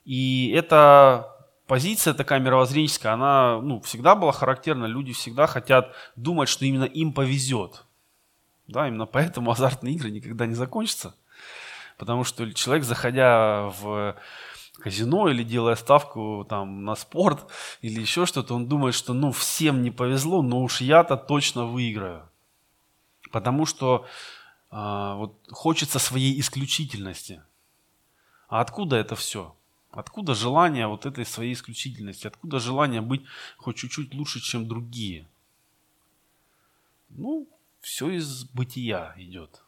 И 0.05 0.51
эта 0.55 1.35
позиция 1.67 2.13
такая 2.13 2.39
мировоззренческая, 2.39 3.13
она 3.13 3.59
ну, 3.61 3.81
всегда 3.81 4.15
была 4.15 4.31
характерна. 4.31 4.85
Люди 4.85 5.13
всегда 5.13 5.47
хотят 5.47 5.93
думать, 6.15 6.49
что 6.49 6.65
именно 6.65 6.83
им 6.83 7.13
повезет. 7.13 7.83
Да, 8.67 8.87
именно 8.87 9.05
поэтому 9.05 9.51
азартные 9.51 9.95
игры 9.95 10.11
никогда 10.11 10.45
не 10.45 10.55
закончатся. 10.55 11.15
Потому 11.97 12.23
что 12.23 12.51
человек, 12.53 12.83
заходя 12.83 13.71
в 13.79 14.15
казино 14.79 15.29
или 15.29 15.43
делая 15.43 15.75
ставку 15.75 16.45
там, 16.49 16.83
на 16.83 16.95
спорт 16.95 17.51
или 17.81 18.01
еще 18.01 18.25
что-то, 18.25 18.55
он 18.55 18.67
думает, 18.67 18.95
что 18.95 19.13
ну 19.13 19.31
всем 19.31 19.83
не 19.83 19.91
повезло, 19.91 20.41
но 20.41 20.61
уж 20.61 20.81
я-то 20.81 21.17
точно 21.17 21.65
выиграю. 21.65 22.29
Потому 23.31 23.65
что 23.65 24.05
а, 24.69 25.15
вот, 25.15 25.39
хочется 25.51 25.99
своей 25.99 26.39
исключительности. 26.39 27.41
А 28.47 28.61
откуда 28.61 28.97
это 28.97 29.15
все? 29.15 29.55
Откуда 29.91 30.35
желание 30.35 30.87
вот 30.87 31.05
этой 31.05 31.25
своей 31.25 31.53
исключительности? 31.53 32.27
Откуда 32.27 32.59
желание 32.59 33.01
быть 33.01 33.23
хоть 33.57 33.77
чуть-чуть 33.77 34.13
лучше, 34.13 34.41
чем 34.41 34.67
другие? 34.67 35.27
Ну, 37.09 37.47
все 37.79 38.09
из 38.09 38.43
бытия 38.43 39.13
идет. 39.17 39.61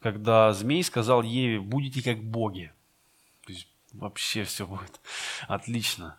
Когда 0.00 0.52
змей 0.52 0.84
сказал 0.84 1.22
Еве, 1.22 1.60
будете 1.60 2.02
как 2.02 2.22
боги. 2.22 2.72
Вообще 3.92 4.44
все 4.44 4.66
будет 4.66 5.00
отлично. 5.48 6.18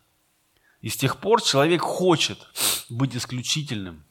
И 0.80 0.88
с 0.88 0.96
тех 0.96 1.18
пор 1.18 1.42
человек 1.42 1.82
хочет 1.82 2.38
быть 2.88 3.16
исключительным. 3.16 4.04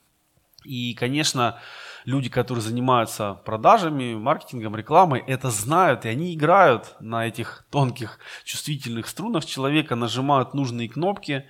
И, 0.63 0.93
конечно, 0.95 1.59
люди, 2.03 2.29
которые 2.29 2.61
занимаются 2.61 3.35
продажами, 3.45 4.15
маркетингом, 4.15 4.75
рекламой, 4.75 5.23
это 5.25 5.49
знают, 5.49 6.05
и 6.05 6.09
они 6.09 6.33
играют 6.33 6.95
на 6.99 7.27
этих 7.27 7.65
тонких 7.69 8.19
чувствительных 8.43 9.07
струнах 9.07 9.45
человека, 9.45 9.95
нажимают 9.95 10.53
нужные 10.53 10.89
кнопки. 10.89 11.45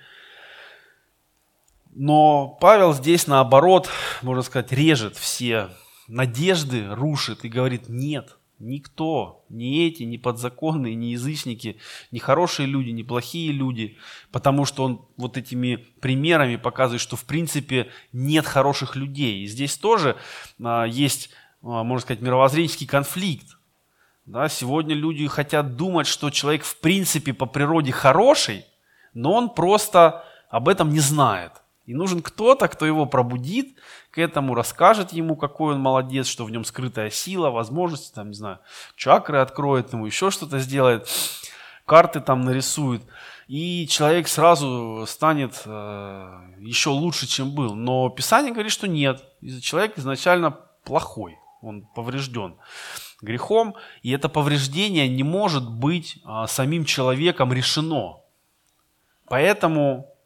Но 1.90 2.56
Павел 2.60 2.92
здесь, 2.92 3.26
наоборот, 3.26 3.88
можно 4.22 4.42
сказать, 4.42 4.72
режет 4.72 5.16
все 5.16 5.70
надежды, 6.06 6.94
рушит 6.94 7.44
и 7.44 7.48
говорит, 7.48 7.88
нет, 7.88 8.36
Никто, 8.58 9.44
ни 9.48 9.86
эти, 9.86 10.02
ни 10.02 10.16
подзаконные, 10.16 10.96
ни 10.96 11.06
язычники, 11.06 11.78
ни 12.10 12.18
хорошие 12.18 12.66
люди, 12.66 12.90
ни 12.90 13.04
плохие 13.04 13.52
люди, 13.52 13.96
потому 14.32 14.64
что 14.64 14.82
он 14.82 15.06
вот 15.16 15.36
этими 15.36 15.76
примерами 15.76 16.56
показывает, 16.56 17.00
что 17.00 17.14
в 17.14 17.24
принципе 17.24 17.88
нет 18.12 18.46
хороших 18.46 18.96
людей. 18.96 19.44
И 19.44 19.46
здесь 19.46 19.76
тоже 19.76 20.16
а, 20.60 20.84
есть, 20.84 21.30
а, 21.62 21.84
можно 21.84 22.02
сказать, 22.02 22.20
мировоззренческий 22.20 22.88
конфликт. 22.88 23.58
Да, 24.26 24.48
сегодня 24.48 24.94
люди 24.94 25.26
хотят 25.28 25.76
думать, 25.76 26.08
что 26.08 26.30
человек 26.30 26.64
в 26.64 26.80
принципе 26.80 27.32
по 27.32 27.46
природе 27.46 27.92
хороший, 27.92 28.64
но 29.14 29.34
он 29.34 29.50
просто 29.54 30.24
об 30.50 30.68
этом 30.68 30.90
не 30.90 31.00
знает. 31.00 31.52
И 31.88 31.94
нужен 31.94 32.20
кто-то, 32.20 32.68
кто 32.68 32.84
его 32.84 33.06
пробудит 33.06 33.68
к 34.10 34.18
этому, 34.18 34.54
расскажет 34.54 35.14
ему, 35.14 35.36
какой 35.36 35.74
он 35.74 35.80
молодец, 35.80 36.26
что 36.26 36.44
в 36.44 36.50
нем 36.50 36.66
скрытая 36.66 37.08
сила, 37.08 37.48
возможности, 37.48 38.14
там, 38.14 38.28
не 38.28 38.34
знаю, 38.34 38.58
чакры 38.94 39.38
откроет 39.38 39.94
ему, 39.94 40.04
еще 40.04 40.30
что-то 40.30 40.58
сделает, 40.58 41.08
карты 41.86 42.20
там 42.20 42.42
нарисует. 42.42 43.02
И 43.46 43.86
человек 43.88 44.28
сразу 44.28 45.06
станет 45.08 45.62
э, 45.64 46.40
еще 46.58 46.90
лучше, 46.90 47.26
чем 47.26 47.54
был. 47.54 47.74
Но 47.74 48.10
Писание 48.10 48.52
говорит, 48.52 48.70
что 48.70 48.86
нет. 48.86 49.24
Человек 49.62 49.96
изначально 49.96 50.50
плохой, 50.84 51.38
он 51.62 51.86
поврежден 51.94 52.56
грехом, 53.22 53.74
и 54.02 54.10
это 54.10 54.28
повреждение 54.28 55.08
не 55.08 55.22
может 55.22 55.66
быть 55.66 56.18
а, 56.22 56.46
самим 56.46 56.84
человеком 56.84 57.50
решено. 57.50 58.20
Поэтому 59.24 60.17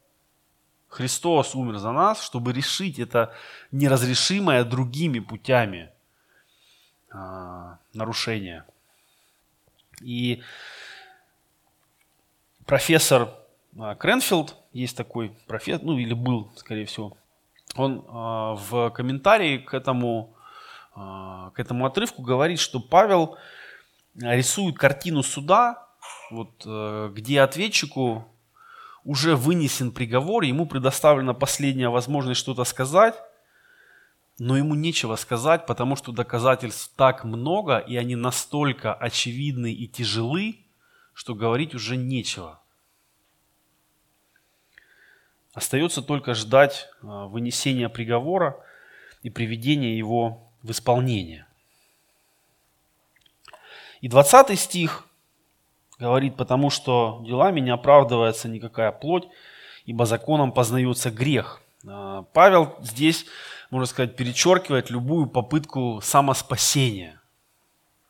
Христос 0.93 1.55
умер 1.55 1.79
за 1.79 1.91
нас, 1.91 2.21
чтобы 2.21 2.53
решить 2.53 2.99
это 2.99 3.33
неразрешимое 3.71 4.63
другими 4.63 5.17
путями 5.17 5.89
а, 7.09 7.79
нарушение. 7.93 8.63
И 10.01 10.43
профессор 12.67 13.33
а, 13.79 13.95
Кренфилд, 13.95 14.55
есть 14.71 14.95
такой 14.95 15.35
профессор, 15.47 15.83
ну 15.83 15.97
или 15.97 16.13
был, 16.13 16.51
скорее 16.57 16.85
всего, 16.85 17.17
он 17.75 18.05
а, 18.07 18.53
в 18.53 18.91
комментарии 18.91 19.57
к 19.57 19.73
этому, 19.73 20.35
а, 20.93 21.49
к 21.55 21.59
этому 21.59 21.87
отрывку 21.87 22.21
говорит, 22.21 22.59
что 22.59 22.79
Павел 22.79 23.35
рисует 24.13 24.77
картину 24.77 25.23
суда, 25.23 25.87
вот, 26.29 26.51
а, 26.67 27.09
где 27.09 27.41
ответчику 27.41 28.27
уже 29.05 29.35
вынесен 29.35 29.91
приговор, 29.91 30.43
ему 30.43 30.65
предоставлена 30.65 31.33
последняя 31.33 31.89
возможность 31.89 32.39
что-то 32.39 32.63
сказать, 32.63 33.15
но 34.39 34.57
ему 34.57 34.75
нечего 34.75 35.15
сказать, 35.15 35.65
потому 35.65 35.95
что 35.95 36.11
доказательств 36.11 36.91
так 36.95 37.23
много, 37.23 37.77
и 37.77 37.95
они 37.97 38.15
настолько 38.15 38.93
очевидны 38.93 39.71
и 39.71 39.87
тяжелы, 39.87 40.57
что 41.13 41.35
говорить 41.35 41.75
уже 41.75 41.97
нечего. 41.97 42.59
Остается 45.53 46.01
только 46.01 46.33
ждать 46.33 46.89
а, 47.01 47.27
вынесения 47.27 47.87
приговора 47.87 48.59
и 49.21 49.29
приведения 49.29 49.95
его 49.95 50.51
в 50.63 50.71
исполнение. 50.71 51.45
И 54.01 54.07
20 54.07 54.59
стих 54.59 55.05
Говорит, 56.03 56.35
потому 56.35 56.69
что 56.69 57.23
делами 57.25 57.61
не 57.61 57.69
оправдывается 57.69 58.49
никакая 58.49 58.91
плоть, 58.91 59.23
ибо 59.85 60.05
законом 60.05 60.51
познается 60.51 61.09
грех. 61.09 61.61
А, 61.87 62.23
Павел 62.33 62.75
здесь, 62.81 63.25
можно 63.69 63.85
сказать, 63.85 64.17
перечеркивает 64.17 64.89
любую 64.89 65.27
попытку 65.27 66.01
самоспасения, 66.03 67.21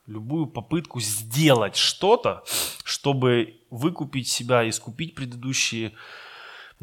любую 0.08 0.48
попытку 0.48 1.00
сделать 1.02 1.76
что-то, 1.76 2.44
чтобы 2.84 3.60
выкупить 3.70 4.28
себя, 4.28 4.68
искупить 4.68 5.14
предыдущие 5.14 5.92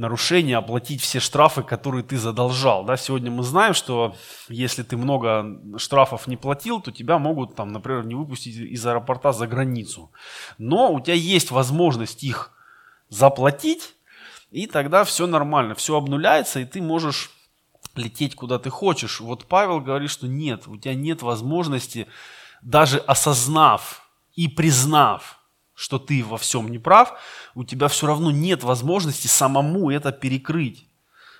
нарушения, 0.01 0.57
оплатить 0.57 1.03
все 1.03 1.21
штрафы, 1.21 1.63
которые 1.63 2.03
ты 2.03 2.17
задолжал. 2.17 2.85
Да, 2.85 2.97
сегодня 2.97 3.31
мы 3.31 3.43
знаем, 3.43 3.75
что 3.75 4.17
если 4.49 4.83
ты 4.83 4.97
много 4.97 5.61
штрафов 5.77 6.27
не 6.27 6.39
платил, 6.39 6.81
то 6.81 6.91
тебя 6.91 7.19
могут, 7.19 7.55
там, 7.55 7.69
например, 7.69 8.07
не 8.07 8.15
выпустить 8.15 8.57
из 8.57 8.85
аэропорта 8.87 9.33
за 9.33 9.47
границу. 9.47 10.11
Но 10.57 10.91
у 10.93 11.01
тебя 11.01 11.15
есть 11.15 11.51
возможность 11.51 12.25
их 12.25 12.53
заплатить, 13.11 13.95
и 14.51 14.67
тогда 14.67 15.05
все 15.05 15.27
нормально, 15.27 15.75
все 15.75 15.97
обнуляется, 15.97 16.61
и 16.61 16.65
ты 16.65 16.81
можешь 16.81 17.31
лететь 17.95 18.35
куда 18.35 18.59
ты 18.59 18.71
хочешь. 18.71 19.21
Вот 19.21 19.47
Павел 19.47 19.81
говорит, 19.81 20.11
что 20.11 20.27
нет, 20.27 20.67
у 20.67 20.79
тебя 20.79 20.95
нет 20.95 21.21
возможности, 21.21 22.07
даже 22.63 22.99
осознав 22.99 24.09
и 24.35 24.49
признав, 24.49 25.40
что 25.81 25.99
ты 25.99 26.23
во 26.23 26.37
всем 26.37 26.69
не 26.69 26.79
прав, 26.79 27.19
у 27.55 27.65
тебя 27.65 27.89
все 27.89 28.07
равно 28.07 28.31
нет 28.31 28.63
возможности 28.63 29.29
самому 29.29 29.91
это 29.91 30.13
перекрыть, 30.13 30.87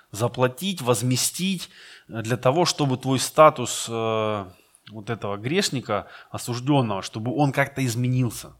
заплатить, 0.09 0.81
возместить 0.81 1.69
э, 2.09 2.23
для 2.23 2.37
того, 2.37 2.65
чтобы 2.65 2.97
твой 2.97 3.19
статус 3.19 3.85
э, 3.87 4.45
вот 4.89 5.09
этого 5.11 5.37
грешника, 5.37 6.07
осужденного, 6.31 7.03
чтобы 7.03 7.35
он 7.35 7.51
как-то 7.51 7.85
изменился. 7.85 8.53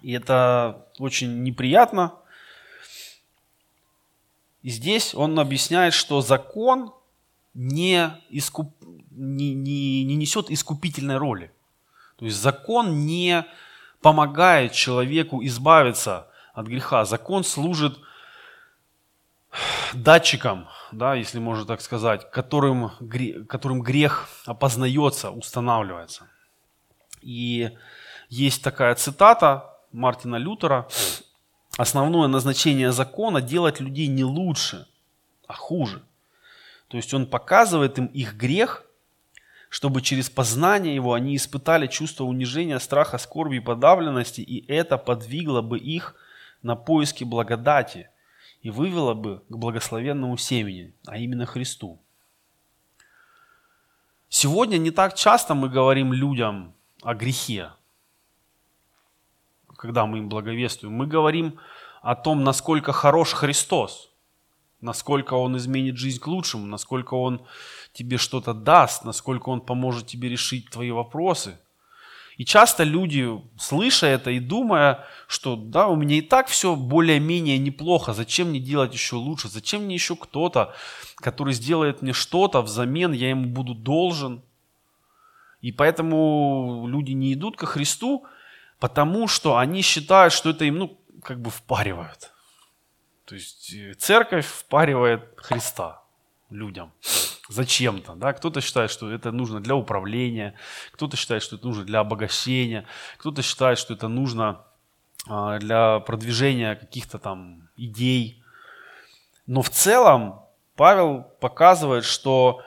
И 0.00 0.12
это 0.12 0.86
очень 1.00 1.42
неприятно. 1.42 2.14
И 4.62 4.70
здесь 4.70 5.16
он 5.16 5.36
объясняет, 5.40 5.94
что 5.94 6.20
закон 6.20 6.94
не, 7.54 8.12
искуп... 8.30 8.72
не, 9.10 9.52
не, 9.52 10.04
не 10.04 10.14
несет 10.14 10.48
искупительной 10.48 11.16
роли. 11.16 11.53
То 12.16 12.24
есть 12.24 12.36
закон 12.36 13.06
не 13.06 13.44
помогает 14.00 14.72
человеку 14.72 15.44
избавиться 15.44 16.28
от 16.52 16.66
греха. 16.66 17.04
Закон 17.04 17.44
служит 17.44 17.98
датчиком, 19.92 20.68
да, 20.92 21.14
если 21.14 21.38
можно 21.38 21.64
так 21.64 21.80
сказать, 21.80 22.30
которым, 22.30 22.90
которым 23.48 23.82
грех 23.82 24.28
опознается, 24.46 25.30
устанавливается. 25.30 26.28
И 27.20 27.70
есть 28.28 28.62
такая 28.62 28.94
цитата 28.94 29.74
Мартина 29.92 30.36
Лютера. 30.36 30.88
Основное 31.76 32.28
назначение 32.28 32.92
закона– 32.92 33.40
делать 33.42 33.80
людей 33.80 34.06
не 34.06 34.24
лучше, 34.24 34.86
а 35.46 35.54
хуже. 35.54 36.02
То 36.88 36.96
есть 36.96 37.12
он 37.14 37.26
показывает 37.26 37.98
им 37.98 38.06
их 38.06 38.34
грех 38.34 38.84
чтобы 39.74 40.02
через 40.02 40.30
познание 40.30 40.94
его 40.94 41.14
они 41.14 41.34
испытали 41.34 41.88
чувство 41.88 42.22
унижения, 42.22 42.78
страха, 42.78 43.18
скорби 43.18 43.56
и 43.56 43.60
подавленности, 43.60 44.40
и 44.40 44.64
это 44.72 44.96
подвигло 44.96 45.62
бы 45.62 45.80
их 45.80 46.14
на 46.62 46.76
поиски 46.76 47.24
благодати 47.24 48.08
и 48.62 48.70
вывело 48.70 49.14
бы 49.14 49.42
к 49.48 49.56
благословенному 49.56 50.36
семени, 50.36 50.94
а 51.08 51.18
именно 51.18 51.44
Христу. 51.44 52.00
Сегодня 54.28 54.78
не 54.78 54.92
так 54.92 55.16
часто 55.16 55.54
мы 55.54 55.68
говорим 55.68 56.12
людям 56.12 56.72
о 57.02 57.14
грехе, 57.14 57.72
когда 59.76 60.06
мы 60.06 60.18
им 60.18 60.28
благовествуем. 60.28 60.94
Мы 60.94 61.08
говорим 61.08 61.58
о 62.00 62.14
том, 62.14 62.44
насколько 62.44 62.92
хорош 62.92 63.32
Христос– 63.32 64.12
насколько 64.84 65.34
он 65.34 65.56
изменит 65.56 65.96
жизнь 65.96 66.20
к 66.20 66.26
лучшему, 66.26 66.66
насколько 66.66 67.14
он 67.14 67.44
тебе 67.92 68.18
что-то 68.18 68.54
даст, 68.54 69.04
насколько 69.04 69.48
он 69.48 69.60
поможет 69.60 70.06
тебе 70.06 70.28
решить 70.28 70.70
твои 70.70 70.90
вопросы. 70.90 71.58
И 72.36 72.44
часто 72.44 72.82
люди, 72.82 73.28
слыша 73.56 74.06
это 74.06 74.30
и 74.30 74.40
думая, 74.40 75.06
что 75.28 75.56
да, 75.56 75.88
у 75.88 75.96
меня 75.96 76.16
и 76.16 76.20
так 76.20 76.48
все 76.48 76.74
более-менее 76.74 77.58
неплохо, 77.58 78.12
зачем 78.12 78.48
мне 78.48 78.60
делать 78.60 78.92
еще 78.92 79.16
лучше, 79.16 79.48
зачем 79.48 79.84
мне 79.84 79.94
еще 79.94 80.16
кто-то, 80.16 80.74
который 81.16 81.54
сделает 81.54 82.02
мне 82.02 82.12
что-то 82.12 82.60
взамен, 82.60 83.12
я 83.12 83.30
ему 83.30 83.46
буду 83.46 83.74
должен. 83.74 84.42
И 85.60 85.72
поэтому 85.72 86.86
люди 86.88 87.12
не 87.12 87.32
идут 87.32 87.56
ко 87.56 87.66
Христу, 87.66 88.26
потому 88.80 89.28
что 89.28 89.56
они 89.56 89.80
считают, 89.80 90.34
что 90.34 90.50
это 90.50 90.64
им, 90.64 90.78
ну, 90.78 90.98
как 91.22 91.40
бы 91.40 91.50
впаривают. 91.50 92.33
То 93.24 93.34
есть 93.34 93.72
э, 93.74 93.94
церковь 93.94 94.46
впаривает 94.46 95.22
Христа 95.36 96.02
людям 96.50 96.92
зачем-то. 97.48 98.14
Да? 98.14 98.32
Кто-то 98.32 98.60
считает, 98.60 98.90
что 98.90 99.10
это 99.10 99.32
нужно 99.32 99.60
для 99.60 99.74
управления, 99.74 100.54
кто-то 100.92 101.16
считает, 101.16 101.42
что 101.42 101.56
это 101.56 101.66
нужно 101.66 101.84
для 101.84 102.00
обогащения, 102.00 102.86
кто-то 103.18 103.42
считает, 103.42 103.78
что 103.78 103.94
это 103.94 104.08
нужно 104.08 104.62
а, 105.26 105.58
для 105.58 106.00
продвижения 106.00 106.74
каких-то 106.74 107.18
там 107.18 107.68
идей. 107.76 108.42
Но 109.46 109.62
в 109.62 109.70
целом 109.70 110.40
Павел 110.76 111.22
показывает, 111.40 112.04
что 112.04 112.62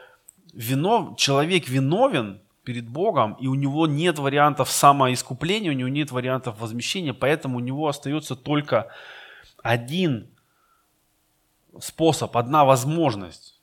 винов, 0.53 1.17
человек 1.17 1.67
виновен 1.67 2.41
перед 2.63 2.87
Богом, 2.87 3.33
и 3.33 3.47
у 3.47 3.55
него 3.55 3.87
нет 3.87 4.19
вариантов 4.19 4.69
самоискупления, 4.69 5.71
у 5.71 5.75
него 5.75 5.89
нет 5.89 6.11
вариантов 6.11 6.59
возмещения, 6.59 7.13
поэтому 7.13 7.57
у 7.57 7.61
него 7.61 7.87
остается 7.87 8.35
только 8.35 8.87
один 9.63 10.29
способ, 11.81 12.35
одна 12.37 12.65
возможность 12.65 13.57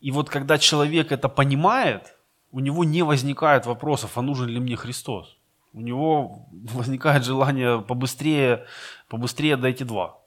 и 0.00 0.10
вот 0.10 0.30
когда 0.30 0.58
человек 0.58 1.12
это 1.12 1.28
понимает, 1.28 2.16
у 2.52 2.60
него 2.60 2.84
не 2.84 3.02
возникает 3.02 3.66
вопросов, 3.66 4.16
а 4.16 4.22
нужен 4.22 4.48
ли 4.48 4.60
мне 4.60 4.76
Христос. 4.76 5.36
У 5.72 5.80
него 5.80 6.46
возникает 6.52 7.24
желание 7.24 7.80
побыстрее, 7.80 8.66
побыстрее 9.08 9.56
дойти 9.56 9.84
два. 9.84 10.18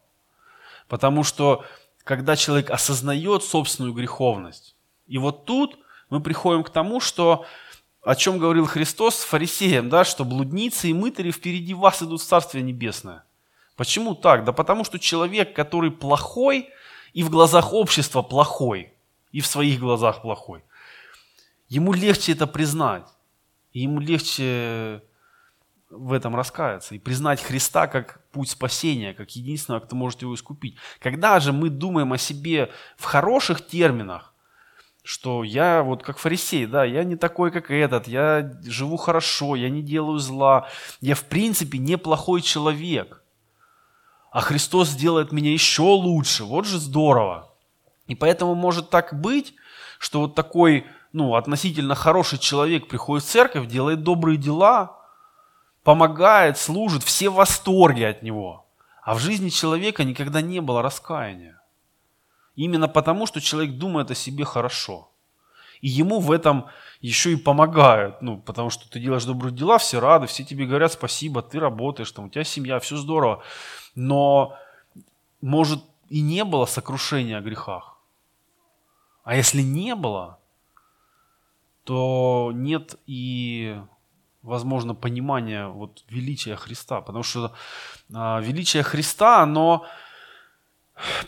Потому 0.88 1.24
что 1.24 1.64
когда 2.04 2.36
человек 2.36 2.70
осознает 2.70 3.44
собственную 3.44 3.94
греховность, 3.94 4.76
и 5.08 5.18
вот 5.18 5.46
тут 5.46 5.80
мы 6.10 6.22
приходим 6.22 6.64
к 6.64 6.70
тому, 6.70 7.00
что 7.00 7.46
о 8.04 8.16
чем 8.16 8.40
говорил 8.40 8.66
Христос 8.66 9.16
с 9.18 9.24
фарисеем, 9.24 9.88
да, 9.90 10.04
что 10.04 10.26
блудницы 10.26 10.90
и 10.90 10.94
мытари 10.94 11.32
впереди 11.32 11.74
вас 11.74 12.02
идут 12.02 12.22
в 12.22 12.26
Царствие 12.26 12.64
Небесное. 12.64 13.24
Почему 13.82 14.14
так? 14.14 14.44
Да 14.44 14.52
потому 14.52 14.84
что 14.84 15.00
человек, 15.00 15.56
который 15.56 15.90
плохой 15.90 16.70
и 17.14 17.24
в 17.24 17.32
глазах 17.32 17.74
общества 17.74 18.22
плохой, 18.22 18.94
и 19.32 19.42
в 19.42 19.48
своих 19.48 19.80
глазах 19.80 20.22
плохой. 20.22 20.64
Ему 21.68 21.92
легче 21.92 22.34
это 22.34 22.46
признать. 22.46 23.08
И 23.74 23.80
ему 23.80 24.00
легче 24.00 25.02
в 25.90 26.14
этом 26.14 26.36
раскаяться 26.36 26.94
и 26.94 27.00
признать 27.00 27.42
Христа 27.42 27.88
как 27.88 28.24
путь 28.32 28.52
спасения, 28.52 29.16
как 29.16 29.36
единственного, 29.36 29.82
кто 29.82 29.96
может 29.96 30.22
его 30.22 30.36
искупить. 30.36 30.76
Когда 31.00 31.40
же 31.40 31.52
мы 31.52 31.72
думаем 31.72 32.14
о 32.14 32.20
себе 32.20 32.72
в 32.98 33.06
хороших 33.06 33.66
терминах, 33.66 34.36
что 35.02 35.44
я 35.44 35.82
вот 35.82 36.04
как 36.04 36.20
фарисей, 36.20 36.68
да, 36.68 36.86
я 36.86 37.04
не 37.04 37.16
такой, 37.16 37.50
как 37.50 37.72
этот, 37.72 38.08
я 38.08 38.48
живу 38.64 38.98
хорошо, 38.98 39.56
я 39.56 39.72
не 39.72 39.82
делаю 39.82 40.20
зла, 40.20 40.70
я 41.00 41.16
в 41.16 41.24
принципе 41.24 41.80
неплохой 41.80 42.44
человек, 42.44 43.22
а 44.32 44.40
Христос 44.40 44.88
сделает 44.88 45.34
меня 45.34 45.52
еще 45.52 45.84
лучше, 45.84 46.46
вот 46.46 46.66
же 46.66 46.80
здорово. 46.80 47.52
И 48.08 48.16
поэтому 48.16 48.56
может 48.56 48.90
так 48.90 49.14
быть, 49.20 49.54
что 50.00 50.22
вот 50.22 50.36
такой 50.36 50.88
ну, 51.12 51.36
относительно 51.36 51.96
хороший 51.96 52.40
человек 52.40 52.88
приходит 52.88 53.26
в 53.26 53.30
церковь, 53.30 53.68
делает 53.68 54.04
добрые 54.04 54.38
дела, 54.38 54.98
помогает, 55.84 56.58
служит, 56.58 57.04
все 57.04 57.30
в 57.30 57.36
восторге 57.36 58.08
от 58.08 58.24
него. 58.24 58.66
А 59.04 59.16
в 59.16 59.20
жизни 59.20 59.50
человека 59.50 60.06
никогда 60.06 60.42
не 60.42 60.62
было 60.62 60.82
раскаяния. 60.82 61.62
Именно 62.56 62.88
потому, 62.88 63.26
что 63.26 63.42
человек 63.42 63.78
думает 63.78 64.12
о 64.12 64.16
себе 64.16 64.46
хорошо. 64.46 65.11
И 65.82 65.90
ему 65.90 66.20
в 66.20 66.32
этом 66.32 66.68
еще 67.02 67.34
и 67.34 67.36
помогают. 67.36 68.22
Ну, 68.22 68.38
потому 68.38 68.70
что 68.70 68.90
ты 68.90 69.00
делаешь 69.00 69.26
добрые 69.26 69.54
дела, 69.54 69.78
все 69.78 70.00
рады, 70.00 70.28
все 70.28 70.44
тебе 70.44 70.66
говорят 70.66 70.94
спасибо, 70.94 71.42
ты 71.42 71.60
работаешь, 71.60 72.12
там, 72.12 72.26
у 72.26 72.30
тебя 72.30 72.44
семья, 72.44 72.80
все 72.80 72.98
здорово. 72.98 73.44
Но 73.96 74.56
может 75.42 75.84
и 76.10 76.22
не 76.22 76.44
было 76.44 76.66
сокрушения 76.66 77.38
о 77.38 77.42
грехах. 77.42 77.98
А 79.24 79.36
если 79.36 79.62
не 79.62 79.96
было, 79.96 80.40
то 81.84 82.52
нет 82.54 82.96
и, 83.08 83.80
возможно, 84.42 84.94
понимания 84.94 85.68
вот 85.68 86.04
величия 86.10 86.56
Христа. 86.56 87.02
Потому 87.02 87.24
что 87.24 87.54
а, 88.14 88.40
величие 88.40 88.84
Христа, 88.84 89.42
оно 89.42 89.86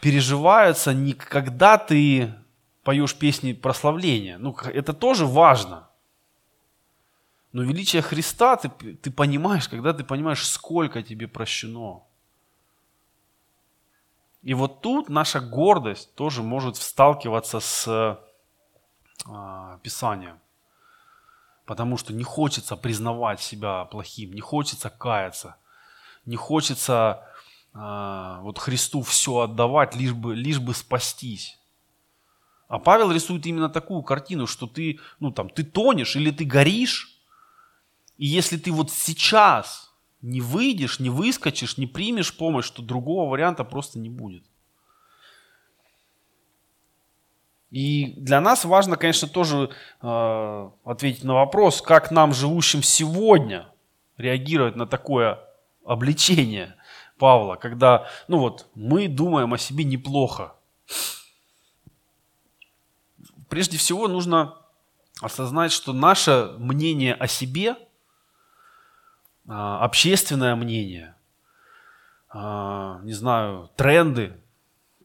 переживается 0.02 0.94
не 0.94 1.14
когда 1.14 1.78
ты 1.78 2.34
поешь 2.84 3.16
песни 3.16 3.54
прославления. 3.54 4.38
Ну, 4.38 4.56
это 4.66 4.94
тоже 4.94 5.26
важно. 5.26 5.88
Но 7.54 7.64
величие 7.64 8.02
Христа 8.02 8.56
ты, 8.56 8.70
ты 8.70 9.12
понимаешь, 9.12 9.70
когда 9.70 9.94
ты 9.94 10.04
понимаешь, 10.04 10.48
сколько 10.48 11.04
тебе 11.04 11.28
прощено. 11.28 12.02
И 14.42 14.54
вот 14.54 14.82
тут 14.82 15.08
наша 15.08 15.40
гордость 15.40 16.14
тоже 16.16 16.44
может 16.44 16.76
сталкиваться 16.76 17.60
с 17.60 17.88
э, 19.26 19.78
Писанием. 19.84 20.40
Потому 21.66 21.96
что 21.98 22.12
не 22.12 22.24
хочется 22.24 22.76
признавать 22.76 23.40
себя 23.40 23.86
плохим, 23.86 24.34
не 24.34 24.42
хочется 24.42 24.90
каяться, 24.90 25.56
не 26.26 26.36
хочется 26.36 27.24
э, 27.74 28.38
вот 28.42 28.58
Христу 28.58 29.02
все 29.04 29.42
отдавать, 29.42 29.96
лишь 29.96 30.14
бы, 30.14 30.36
лишь 30.36 30.60
бы 30.60 30.74
спастись. 30.74 31.58
А 32.74 32.80
Павел 32.80 33.12
рисует 33.12 33.46
именно 33.46 33.70
такую 33.70 34.02
картину, 34.02 34.48
что 34.48 34.66
ты, 34.66 35.00
ну 35.20 35.30
там, 35.30 35.48
ты 35.48 35.64
тонешь 35.64 36.16
или 36.16 36.32
ты 36.32 36.44
горишь, 36.44 37.22
и 38.18 38.26
если 38.26 38.58
ты 38.58 38.72
вот 38.72 38.90
сейчас 38.90 39.94
не 40.24 40.42
выйдешь, 40.42 41.00
не 41.00 41.12
выскочишь, 41.12 41.78
не 41.78 41.86
примешь 41.86 42.36
помощь, 42.36 42.72
то 42.72 42.82
другого 42.82 43.30
варианта 43.30 43.64
просто 43.64 44.00
не 44.00 44.10
будет. 44.10 44.44
И 47.70 48.16
для 48.18 48.42
нас 48.42 48.66
важно, 48.66 48.98
конечно, 48.98 49.28
тоже 49.28 49.70
э, 50.02 50.70
ответить 50.84 51.24
на 51.24 51.36
вопрос, 51.36 51.80
как 51.80 52.10
нам, 52.10 52.34
живущим 52.34 52.82
сегодня, 52.82 53.68
реагировать 54.18 54.76
на 54.76 54.88
такое 54.88 55.40
обличение 55.86 56.74
Павла, 57.20 57.56
когда, 57.56 58.08
ну 58.28 58.40
вот, 58.40 58.66
мы 58.74 59.08
думаем 59.08 59.54
о 59.54 59.60
себе 59.60 59.84
неплохо. 59.84 60.56
Прежде 63.54 63.78
всего 63.78 64.08
нужно 64.08 64.58
осознать, 65.22 65.72
что 65.72 65.94
наше 65.94 66.56
мнение 66.58 67.14
о 67.14 67.28
себе– 67.28 67.78
а, 69.48 69.86
общественное 69.86 70.56
мнение, 70.56 71.14
а, 72.30 73.00
не 73.04 73.14
знаю, 73.14 73.70
тренды, 73.76 74.42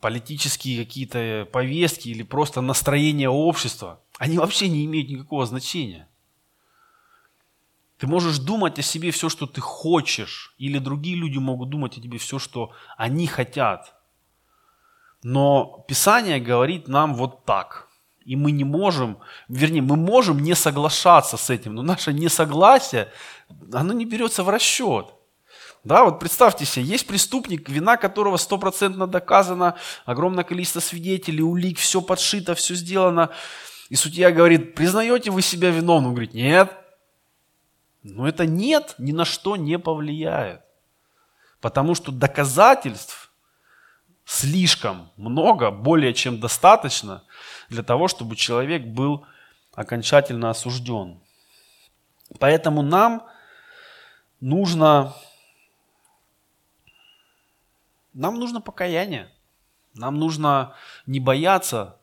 политические 0.00 0.82
какие-то 0.82 1.46
повестки 1.52 2.08
или 2.08 2.22
просто 2.22 2.62
настроение 2.62 3.28
общества, 3.28 4.00
они 4.16 4.38
вообще 4.38 4.70
не 4.70 4.86
имеют 4.86 5.10
никакого 5.10 5.44
значения. 5.44 6.08
Ты 7.98 8.06
можешь 8.06 8.38
думать 8.38 8.78
о 8.78 8.82
себе 8.82 9.10
все, 9.10 9.28
что 9.28 9.46
ты 9.46 9.60
хочешь, 9.60 10.54
или 10.56 10.78
другие 10.78 11.16
люди 11.16 11.36
могут 11.36 11.68
думать 11.68 11.98
о 11.98 12.00
тебе 12.00 12.16
все, 12.16 12.38
что 12.38 12.72
они 12.96 13.26
хотят. 13.26 13.94
Но 15.22 15.84
Писание 15.86 16.40
говорит 16.40 16.88
нам 16.88 17.14
вот 17.14 17.44
так. 17.44 17.87
И 18.28 18.36
мы 18.36 18.50
не 18.50 18.64
можем, 18.64 19.20
вернее, 19.48 19.80
мы 19.80 19.96
можем 19.96 20.40
не 20.40 20.54
соглашаться 20.54 21.38
с 21.38 21.48
этим, 21.48 21.74
но 21.74 21.80
наше 21.80 22.12
несогласие 22.12 23.10
оно 23.72 23.94
не 23.94 24.04
берется 24.04 24.42
в 24.42 24.50
расчет. 24.50 25.06
Да, 25.82 26.04
вот 26.04 26.20
представьте 26.20 26.66
себе, 26.66 26.84
есть 26.84 27.06
преступник, 27.06 27.70
вина 27.70 27.96
которого 27.96 28.36
стопроцентно 28.36 29.06
доказана, 29.06 29.76
огромное 30.04 30.44
количество 30.44 30.80
свидетелей, 30.80 31.40
улик, 31.40 31.78
все 31.78 32.02
подшито, 32.02 32.54
все 32.54 32.74
сделано. 32.74 33.30
И 33.88 33.94
судья 33.94 34.30
говорит, 34.30 34.74
признаете 34.74 35.30
вы 35.30 35.40
себя 35.40 35.70
виновным? 35.70 36.08
Он 36.08 36.14
говорит, 36.14 36.34
нет. 36.34 36.70
Но 38.02 38.28
это 38.28 38.44
нет 38.44 38.94
ни 38.98 39.12
на 39.12 39.24
что 39.24 39.56
не 39.56 39.78
повлияет. 39.78 40.60
Потому 41.62 41.94
что 41.94 42.12
доказательств 42.12 43.32
слишком 44.26 45.10
много, 45.16 45.70
более 45.70 46.12
чем 46.12 46.38
достаточно 46.38 47.24
для 47.68 47.82
того, 47.82 48.08
чтобы 48.08 48.36
человек 48.36 48.84
был 48.84 49.26
окончательно 49.74 50.50
осужден. 50.50 51.20
Поэтому 52.38 52.82
нам 52.82 53.26
нужно, 54.40 55.14
нам 58.12 58.38
нужно 58.38 58.60
покаяние. 58.60 59.30
Нам 59.94 60.18
нужно 60.18 60.74
не 61.06 61.20
бояться 61.20 61.98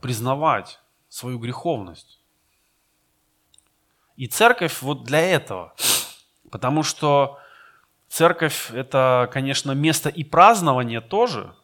признавать 0.00 0.80
свою 1.08 1.38
греховность. 1.38 2.20
И 4.16 4.26
церковь 4.26 4.82
вот 4.82 5.04
для 5.04 5.20
этого. 5.20 5.74
Потому 6.50 6.82
что 6.82 7.38
церковь 8.08 8.70
это, 8.70 9.28
конечно, 9.32 9.72
место 9.72 10.08
и 10.08 10.24
празднования 10.24 11.00
тоже– 11.00 11.54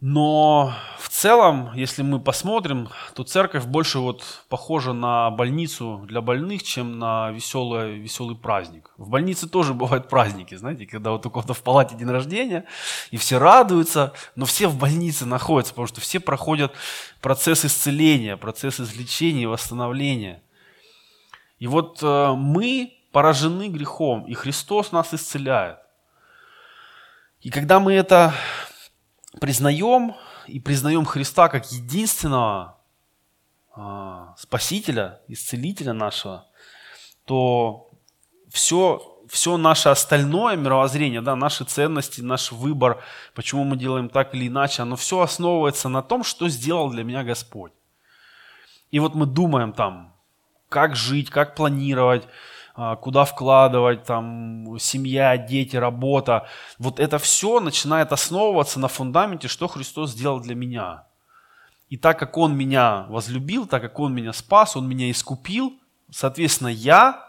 но 0.00 0.72
в 0.98 1.10
целом, 1.10 1.72
если 1.74 2.02
мы 2.02 2.20
посмотрим, 2.20 2.88
то 3.14 3.22
церковь 3.22 3.66
больше 3.66 3.98
вот 3.98 4.24
похожа 4.48 4.94
на 4.94 5.30
больницу 5.30 6.02
для 6.08 6.22
больных, 6.22 6.62
чем 6.62 6.98
на 6.98 7.30
веселый, 7.30 7.98
веселый 7.98 8.34
праздник. 8.34 8.90
В 8.96 9.10
больнице 9.10 9.46
тоже 9.46 9.74
бывают 9.74 10.08
праздники, 10.08 10.54
знаете, 10.54 10.86
когда 10.86 11.10
вот 11.10 11.26
у 11.26 11.30
кого-то 11.30 11.52
в 11.52 11.62
палате 11.62 11.96
день 11.96 12.08
рождения, 12.08 12.64
и 13.10 13.18
все 13.18 13.36
радуются, 13.36 14.14
но 14.36 14.46
все 14.46 14.68
в 14.68 14.78
больнице 14.78 15.26
находятся, 15.26 15.74
потому 15.74 15.88
что 15.88 16.00
все 16.00 16.18
проходят 16.18 16.72
процесс 17.20 17.66
исцеления, 17.66 18.38
процесс 18.38 18.80
излечения 18.80 19.42
и 19.42 19.46
восстановления. 19.46 20.42
И 21.58 21.66
вот 21.66 21.98
э, 22.02 22.32
мы 22.38 22.94
поражены 23.12 23.68
грехом, 23.68 24.24
и 24.24 24.32
Христос 24.32 24.92
нас 24.92 25.12
исцеляет. 25.12 25.76
И 27.42 27.50
когда 27.50 27.80
мы 27.80 27.92
это 27.92 28.34
признаем 29.38 30.14
и 30.46 30.58
признаем 30.58 31.04
Христа 31.04 31.48
как 31.48 31.70
единственного 31.70 32.78
а, 33.74 34.34
Спасителя, 34.36 35.20
Исцелителя 35.28 35.92
нашего, 35.92 36.46
то 37.24 37.90
все, 38.50 39.22
все 39.28 39.56
наше 39.56 39.88
остальное 39.90 40.56
мировоззрение, 40.56 41.20
да, 41.20 41.36
наши 41.36 41.64
ценности, 41.64 42.20
наш 42.20 42.50
выбор, 42.50 43.02
почему 43.34 43.64
мы 43.64 43.76
делаем 43.76 44.08
так 44.08 44.34
или 44.34 44.48
иначе, 44.48 44.82
оно 44.82 44.96
все 44.96 45.20
основывается 45.20 45.88
на 45.88 46.02
том, 46.02 46.24
что 46.24 46.48
сделал 46.48 46.90
для 46.90 47.04
меня 47.04 47.22
Господь. 47.22 47.72
И 48.90 48.98
вот 48.98 49.14
мы 49.14 49.26
думаем 49.26 49.72
там, 49.72 50.16
как 50.68 50.96
жить, 50.96 51.30
как 51.30 51.54
планировать, 51.54 52.26
куда 53.00 53.24
вкладывать, 53.24 54.04
там, 54.04 54.78
семья, 54.78 55.36
дети, 55.36 55.76
работа. 55.76 56.46
Вот 56.78 56.98
это 56.98 57.18
все 57.18 57.60
начинает 57.60 58.12
основываться 58.12 58.80
на 58.80 58.88
фундаменте, 58.88 59.48
что 59.48 59.68
Христос 59.68 60.12
сделал 60.12 60.40
для 60.40 60.54
меня. 60.54 61.04
И 61.90 61.96
так 61.96 62.18
как 62.18 62.38
Он 62.38 62.56
меня 62.56 63.06
возлюбил, 63.08 63.66
так 63.66 63.82
как 63.82 63.98
Он 63.98 64.14
меня 64.14 64.32
спас, 64.32 64.76
Он 64.76 64.88
меня 64.88 65.10
искупил, 65.10 65.74
соответственно, 66.10 66.68
я, 66.68 67.24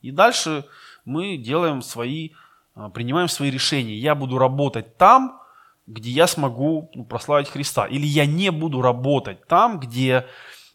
и 0.00 0.10
дальше 0.10 0.64
мы 1.04 1.36
делаем 1.36 1.82
свои, 1.82 2.30
а, 2.74 2.88
принимаем 2.88 3.28
свои 3.28 3.50
решения. 3.50 3.96
Я 3.96 4.14
буду 4.14 4.38
работать 4.38 4.96
там, 4.96 5.40
где 5.86 6.10
я 6.10 6.26
смогу 6.26 6.90
ну, 6.94 7.04
прославить 7.04 7.48
Христа. 7.48 7.86
Или 7.86 8.06
я 8.06 8.26
не 8.26 8.50
буду 8.50 8.82
работать 8.82 9.46
там, 9.46 9.78
где 9.78 10.26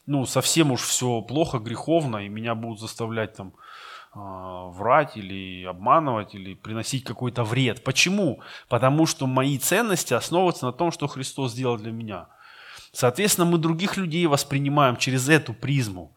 ну, 0.05 0.25
совсем 0.25 0.71
уж 0.71 0.81
все 0.81 1.21
плохо, 1.21 1.59
греховно, 1.59 2.17
и 2.17 2.29
меня 2.29 2.55
будут 2.55 2.79
заставлять 2.79 3.35
там 3.35 3.53
а, 3.55 3.72
врать 4.15 5.17
или 5.17 5.63
обманывать 5.63 6.35
или 6.35 6.53
приносить 6.53 7.03
какой-то 7.03 7.43
вред. 7.43 7.83
Почему? 7.83 8.41
Потому 8.69 9.05
что 9.05 9.25
мои 9.25 9.57
ценности 9.57 10.13
основываются 10.13 10.65
на 10.67 10.71
том, 10.71 10.91
что 10.91 11.07
Христос 11.07 11.53
сделал 11.53 11.77
для 11.77 11.91
меня. 11.91 12.27
Соответственно, 12.91 13.45
мы 13.45 13.57
других 13.57 13.97
людей 13.97 14.27
воспринимаем 14.27 14.97
через 14.97 15.29
эту 15.29 15.53
призму. 15.53 16.15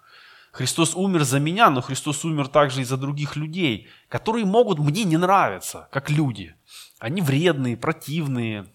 Христос 0.52 0.94
умер 0.94 1.24
за 1.24 1.40
меня, 1.40 1.70
но 1.70 1.80
Христос 1.80 2.24
умер 2.24 2.48
также 2.48 2.82
и 2.82 2.84
за 2.84 2.96
других 2.96 3.36
людей, 3.36 3.88
которые 4.08 4.44
могут 4.44 4.78
мне 4.78 5.04
не 5.04 5.16
нравиться, 5.16 5.88
как 5.90 6.10
люди. 6.10 6.54
Они 6.98 7.20
вредные, 7.20 7.76
противные, 7.76 8.66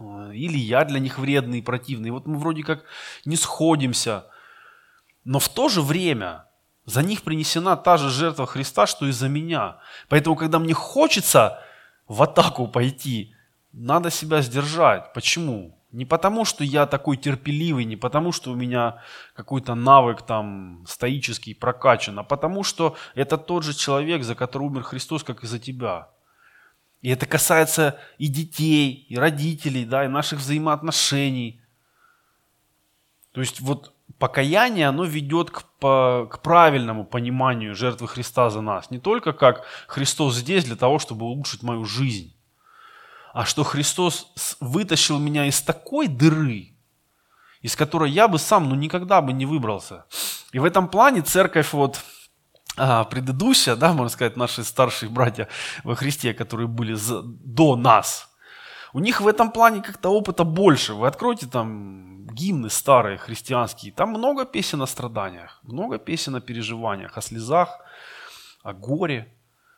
а, 0.00 0.30
или 0.30 0.58
я 0.58 0.84
для 0.84 0.98
них 0.98 1.18
вредный 1.18 1.58
и 1.58 1.62
противный. 1.62 2.10
Вот 2.10 2.26
мы 2.26 2.38
вроде 2.38 2.62
как 2.62 2.84
не 3.24 3.36
сходимся. 3.36 4.26
Но 5.24 5.38
в 5.38 5.48
то 5.48 5.68
же 5.68 5.80
время 5.80 6.46
за 6.84 7.02
них 7.02 7.22
принесена 7.22 7.76
та 7.76 7.96
же 7.96 8.10
жертва 8.10 8.46
Христа, 8.46 8.86
что 8.86 9.06
и 9.06 9.12
за 9.12 9.28
меня. 9.28 9.78
Поэтому, 10.08 10.36
когда 10.36 10.58
мне 10.58 10.74
хочется 10.74 11.60
в 12.08 12.22
атаку 12.22 12.66
пойти, 12.66 13.34
надо 13.72 14.10
себя 14.10 14.42
сдержать. 14.42 15.12
Почему? 15.14 15.78
Не 15.92 16.06
потому, 16.06 16.44
что 16.46 16.64
я 16.64 16.86
такой 16.86 17.18
терпеливый, 17.18 17.84
не 17.84 17.96
потому, 17.96 18.32
что 18.32 18.50
у 18.50 18.54
меня 18.54 19.02
какой-то 19.34 19.74
навык 19.74 20.22
там 20.22 20.84
стоический 20.88 21.54
прокачан, 21.54 22.18
а 22.18 22.22
потому, 22.22 22.64
что 22.64 22.96
это 23.14 23.36
тот 23.36 23.62
же 23.62 23.74
человек, 23.74 24.24
за 24.24 24.34
который 24.34 24.62
умер 24.62 24.82
Христос, 24.82 25.22
как 25.22 25.44
и 25.44 25.46
за 25.46 25.58
тебя. 25.58 26.08
И 27.02 27.10
это 27.10 27.26
касается 27.26 27.98
и 28.16 28.28
детей, 28.28 29.06
и 29.08 29.16
родителей, 29.16 29.84
да, 29.84 30.04
и 30.04 30.08
наших 30.08 30.38
взаимоотношений. 30.38 31.60
То 33.32 33.40
есть 33.40 33.60
вот 33.60 33.92
покаяние, 34.18 34.88
оно 34.88 35.04
ведет 35.04 35.50
к, 35.50 35.62
по, 35.78 36.28
к 36.30 36.40
правильному 36.40 37.04
пониманию 37.04 37.74
жертвы 37.74 38.08
Христа 38.08 38.50
за 38.50 38.60
нас. 38.60 38.90
Не 38.90 38.98
только 38.98 39.32
как 39.32 39.64
Христос 39.86 40.36
здесь 40.36 40.64
для 40.64 40.76
того, 40.76 40.98
чтобы 40.98 41.26
улучшить 41.26 41.62
мою 41.62 41.84
жизнь, 41.84 42.36
а 43.32 43.44
что 43.44 43.64
Христос 43.64 44.56
вытащил 44.60 45.18
меня 45.18 45.46
из 45.46 45.60
такой 45.62 46.06
дыры, 46.06 46.74
из 47.62 47.76
которой 47.76 48.10
я 48.10 48.28
бы 48.28 48.38
сам 48.38 48.68
ну, 48.68 48.74
никогда 48.74 49.20
бы 49.20 49.32
не 49.32 49.46
выбрался. 49.46 50.04
И 50.52 50.58
в 50.58 50.64
этом 50.64 50.88
плане 50.88 51.22
церковь 51.22 51.72
вот 51.72 52.00
а, 52.76 53.04
предыдущая, 53.04 53.76
да, 53.76 53.92
можно 53.92 54.08
сказать, 54.08 54.36
наши 54.36 54.64
старшие 54.64 55.08
братья 55.10 55.48
во 55.84 55.94
Христе, 55.94 56.34
которые 56.34 56.68
были 56.68 56.94
за, 56.94 57.22
до 57.22 57.76
нас, 57.76 58.28
у 58.92 59.00
них 59.00 59.20
в 59.20 59.28
этом 59.28 59.50
плане 59.50 59.82
как-то 59.82 60.10
опыта 60.10 60.44
больше. 60.44 60.94
Вы 60.94 61.06
откройте 61.06 61.46
там 61.46 62.11
гимны 62.32 62.70
старые 62.70 63.18
христианские, 63.18 63.92
там 63.92 64.10
много 64.10 64.44
песен 64.44 64.82
о 64.82 64.86
страданиях, 64.86 65.60
много 65.62 65.98
песен 65.98 66.36
о 66.36 66.40
переживаниях, 66.40 67.16
о 67.16 67.22
слезах, 67.22 67.80
о 68.62 68.72
горе. 68.72 69.32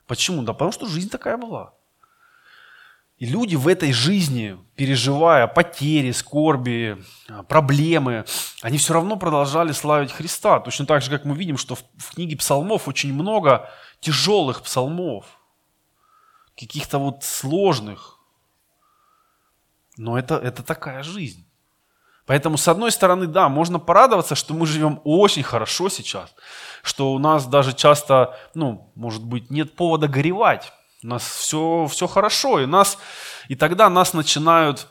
Почему? 0.07 0.43
Да 0.43 0.53
потому 0.53 0.73
что 0.73 0.87
жизнь 0.87 1.11
такая 1.11 1.37
была. 1.37 1.75
И 3.19 3.27
люди 3.27 3.55
в 3.55 3.69
этой 3.69 3.93
жизни, 3.93 4.59
переживая 4.75 5.47
потери, 5.47 6.11
скорби, 6.11 7.03
а, 7.29 7.45
проблемы, 7.45 8.25
они 8.61 8.77
все 8.77 8.93
равно 8.93 9.17
продолжали 9.17 9.71
славить 9.73 10.11
Христа. 10.11 10.59
Точно 10.59 10.85
так 10.85 11.01
же, 11.01 11.11
как 11.11 11.25
мы 11.25 11.37
видим, 11.37 11.57
что 11.57 11.77
в 11.77 12.14
книге 12.14 12.37
псалмов 12.37 12.88
очень 12.88 13.14
много 13.14 13.71
тяжелых 14.01 14.62
псалмов, 14.62 15.40
каких-то 16.59 16.99
вот 16.99 17.23
сложных. 17.23 18.19
Но 19.97 20.19
это, 20.19 20.35
это 20.35 20.64
такая 20.64 21.05
жизнь. 21.05 21.43
Поэтому, 22.27 22.57
с 22.57 22.69
одной 22.69 22.91
стороны, 22.91 23.27
да, 23.27 23.49
можно 23.49 23.79
порадоваться, 23.79 24.35
что 24.35 24.55
мы 24.55 24.67
живем 24.67 25.01
очень 25.05 25.43
хорошо 25.43 25.91
сейчас, 25.91 26.35
что 26.83 27.13
у 27.13 27.19
нас 27.19 27.47
даже 27.47 27.75
часто, 27.75 28.39
ну, 28.55 28.91
может 28.95 29.23
быть, 29.23 29.51
нет 29.51 29.75
повода 29.75 30.09
горевать. 30.09 30.73
У 31.03 31.09
нас 31.09 31.23
все, 31.23 31.87
все 31.91 32.07
хорошо, 32.07 32.61
и, 32.61 32.67
нас, 32.67 32.97
и 33.49 33.57
тогда 33.57 33.91
нас 33.91 34.15
начинают 34.15 34.89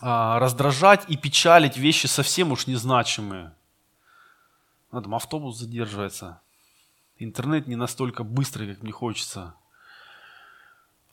а, 0.00 0.38
раздражать 0.38 1.04
и 1.08 1.16
печалить 1.18 1.76
вещи 1.76 2.06
совсем 2.06 2.52
уж 2.52 2.66
незначимые. 2.66 3.52
Ну, 4.92 5.02
там 5.02 5.14
автобус 5.14 5.58
задерживается, 5.58 6.40
интернет 7.18 7.66
не 7.66 7.76
настолько 7.76 8.24
быстрый, 8.24 8.72
как 8.72 8.82
мне 8.82 8.92
хочется. 8.92 9.54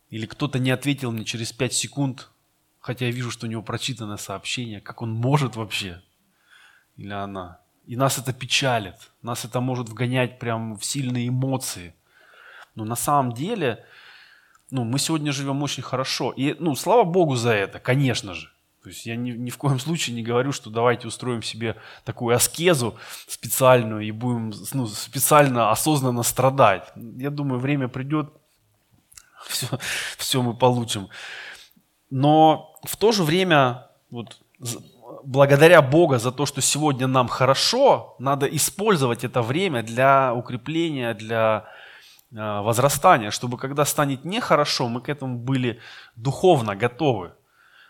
Или 0.10 0.26
кто-то 0.26 0.58
не 0.58 0.72
ответил 0.72 1.12
мне 1.12 1.26
через 1.26 1.52
5 1.52 1.74
секунд, 1.74 2.30
Хотя 2.84 3.06
я 3.06 3.12
вижу, 3.12 3.32
что 3.32 3.46
у 3.48 3.50
него 3.50 3.62
прочитано 3.62 4.18
сообщение, 4.18 4.82
как 4.82 5.02
он 5.02 5.10
может 5.10 5.56
вообще, 5.56 6.02
или 6.98 7.14
она. 7.14 7.62
И 7.86 7.96
нас 7.96 8.18
это 8.18 8.34
печалит, 8.34 8.96
нас 9.22 9.46
это 9.46 9.62
может 9.62 9.88
вгонять 9.88 10.38
прям 10.38 10.76
в 10.76 10.84
сильные 10.84 11.30
эмоции. 11.30 11.96
Но 12.76 12.84
на 12.84 12.98
самом 12.98 13.32
деле, 13.32 13.86
ну, 14.70 14.84
мы 14.84 15.00
сегодня 15.00 15.32
живем 15.32 15.64
очень 15.64 15.82
хорошо. 15.82 16.34
И, 16.34 16.58
ну, 16.60 16.76
слава 16.76 17.06
Богу 17.06 17.36
за 17.36 17.54
это, 17.54 17.80
конечно 17.80 18.34
же. 18.34 18.52
То 18.84 18.90
есть 18.90 19.06
я 19.06 19.16
ни, 19.16 19.32
ни 19.32 19.50
в 19.50 19.58
коем 19.58 19.80
случае 19.80 20.14
не 20.18 20.22
говорю, 20.22 20.52
что 20.52 20.70
давайте 20.70 21.08
устроим 21.08 21.42
себе 21.42 21.78
такую 22.04 22.36
аскезу 22.36 22.98
специальную 23.30 24.02
и 24.02 24.12
будем 24.12 24.52
ну, 24.74 24.88
специально, 24.88 25.72
осознанно 25.72 26.24
страдать. 26.24 26.92
Я 26.98 27.30
думаю, 27.30 27.62
время 27.62 27.88
придет, 27.88 28.34
все, 29.48 29.68
все 30.18 30.42
мы 30.42 30.54
получим. 30.54 31.08
Но 32.16 32.76
в 32.84 32.96
то 32.96 33.12
же 33.12 33.24
время, 33.24 33.88
вот, 34.12 34.38
благодаря 35.24 35.82
Бога 35.82 36.20
за 36.20 36.32
то, 36.32 36.46
что 36.46 36.62
сегодня 36.62 37.08
нам 37.08 37.28
хорошо, 37.28 38.16
надо 38.20 38.46
использовать 38.46 39.24
это 39.24 39.42
время 39.42 39.82
для 39.82 40.32
укрепления, 40.32 41.16
для 41.16 41.66
э, 42.32 42.62
возрастания, 42.62 43.32
чтобы 43.32 43.58
когда 43.58 43.84
станет 43.84 44.26
нехорошо, 44.26 44.90
мы 44.90 45.02
к 45.02 45.10
этому 45.10 45.40
были 45.40 45.80
духовно 46.16 46.76
готовы. 46.76 47.32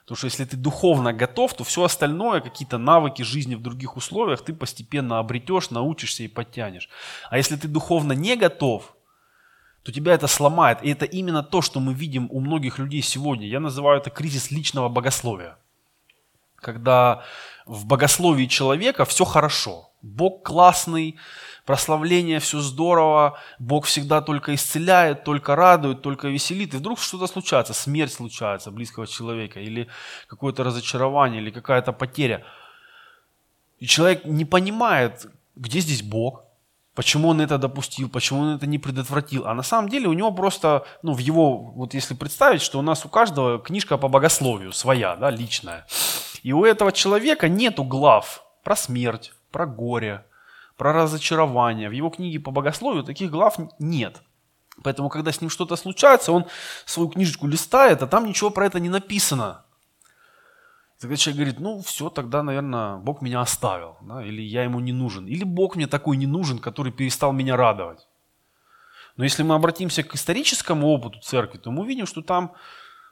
Потому 0.04 0.16
что 0.16 0.28
если 0.28 0.46
ты 0.46 0.56
духовно 0.56 1.12
готов, 1.12 1.54
то 1.54 1.66
все 1.66 1.84
остальное, 1.84 2.40
какие-то 2.40 2.78
навыки 2.78 3.24
жизни 3.24 3.56
в 3.56 3.62
других 3.62 3.98
условиях, 3.98 4.42
ты 4.42 4.54
постепенно 4.54 5.20
обретешь, 5.20 5.70
научишься 5.70 6.24
и 6.24 6.30
подтянешь. 6.30 6.88
А 7.30 7.36
если 7.36 7.58
ты 7.58 7.68
духовно 7.68 8.14
не 8.14 8.38
готов, 8.38 8.93
то 9.84 9.92
тебя 9.92 10.14
это 10.14 10.28
сломает. 10.28 10.80
И 10.82 10.90
это 10.90 11.06
именно 11.06 11.44
то, 11.44 11.62
что 11.62 11.80
мы 11.80 11.94
видим 11.94 12.28
у 12.32 12.40
многих 12.40 12.80
людей 12.80 13.02
сегодня. 13.02 13.48
Я 13.48 13.60
называю 13.60 14.00
это 14.00 14.10
кризис 14.10 14.52
личного 14.52 14.90
богословия. 14.90 15.58
Когда 16.56 17.24
в 17.66 17.86
богословии 17.86 18.46
человека 18.46 19.04
все 19.04 19.26
хорошо. 19.26 19.90
Бог 20.02 20.44
классный, 20.44 21.18
прославление, 21.66 22.40
все 22.40 22.60
здорово, 22.60 23.40
Бог 23.60 23.86
всегда 23.86 24.22
только 24.22 24.54
исцеляет, 24.56 25.24
только 25.24 25.56
радует, 25.56 26.02
только 26.02 26.28
веселит. 26.30 26.74
И 26.74 26.78
вдруг 26.78 27.00
что-то 27.00 27.28
случается, 27.28 27.74
смерть 27.74 28.14
случается 28.14 28.72
близкого 28.72 29.08
человека, 29.08 29.60
или 29.60 29.88
какое-то 30.28 30.64
разочарование, 30.64 31.42
или 31.42 31.52
какая-то 31.52 31.94
потеря. 31.94 32.46
И 33.80 33.88
человек 33.88 34.26
не 34.26 34.46
понимает, 34.46 35.26
где 35.56 35.80
здесь 35.80 36.04
Бог, 36.04 36.44
почему 36.96 37.30
он 37.30 37.42
это 37.42 37.58
допустил, 37.58 38.10
почему 38.10 38.42
он 38.42 38.56
это 38.56 38.68
не 38.68 38.80
предотвратил. 38.80 39.46
А 39.48 39.54
на 39.54 39.64
самом 39.64 39.90
деле 39.90 40.08
у 40.08 40.14
него 40.14 40.32
просто, 40.32 40.86
ну, 41.02 41.14
в 41.14 41.20
его, 41.20 41.58
вот 41.58 41.94
если 41.94 42.14
представить, 42.14 42.62
что 42.62 42.80
у 42.80 42.82
нас 42.82 43.06
у 43.06 43.10
каждого 43.10 43.60
книжка 43.60 43.98
по 43.98 44.08
богословию 44.08 44.74
своя, 44.74 45.16
да, 45.16 45.30
личная. 45.30 45.86
И 46.44 46.54
у 46.54 46.66
этого 46.66 46.92
человека 46.92 47.50
нету 47.50 47.84
глав 47.84 48.44
про 48.64 48.76
смерть, 48.76 49.34
про 49.52 49.66
горе, 49.66 50.26
про 50.78 50.94
разочарование. 50.94 51.90
В 51.90 51.94
его 51.94 52.10
книге 52.10 52.40
по 52.40 52.52
богословию 52.52 53.04
таких 53.04 53.32
глав 53.32 53.56
нет. 53.80 54.22
Поэтому, 54.84 55.10
когда 55.10 55.32
с 55.32 55.40
ним 55.40 55.50
что-то 55.50 55.76
случается, 55.76 56.32
он 56.32 56.46
свою 56.86 57.10
книжечку 57.10 57.48
листает, 57.48 58.02
а 58.02 58.08
там 58.08 58.26
ничего 58.26 58.50
про 58.50 58.66
это 58.66 58.80
не 58.80 58.90
написано. 58.90 59.63
Тогда 61.04 61.18
человек 61.18 61.36
говорит, 61.36 61.60
ну 61.60 61.82
все, 61.82 62.10
тогда, 62.10 62.44
наверное, 62.44 62.96
Бог 62.96 63.22
меня 63.22 63.42
оставил, 63.42 63.98
да, 64.04 64.26
или 64.26 64.42
я 64.42 64.64
ему 64.64 64.80
не 64.80 64.94
нужен, 64.94 65.28
или 65.28 65.44
Бог 65.44 65.76
мне 65.76 65.86
такой 65.86 66.16
не 66.16 66.28
нужен, 66.28 66.60
который 66.60 66.94
перестал 66.94 67.34
меня 67.34 67.58
радовать. 67.58 68.08
Но 69.18 69.26
если 69.26 69.44
мы 69.44 69.56
обратимся 69.56 70.04
к 70.04 70.16
историческому 70.16 70.88
опыту 70.88 71.20
церкви, 71.20 71.58
то 71.58 71.72
мы 71.72 71.82
увидим, 71.82 72.06
что 72.06 72.22
там 72.22 72.54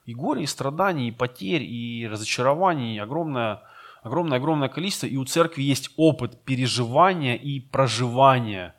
и 0.06 0.14
горе, 0.14 0.44
и 0.44 0.46
страдания, 0.46 1.10
и 1.10 1.12
потерь, 1.12 1.64
и 1.64 2.08
разочарований, 2.08 2.96
и 2.96 3.00
огромное 3.00 3.62
огромное-огромное 4.04 4.70
количество, 4.70 5.08
и 5.08 5.18
у 5.18 5.26
церкви 5.26 5.62
есть 5.62 5.90
опыт 5.98 6.46
переживания 6.46 7.36
и 7.36 7.60
проживания 7.60 8.74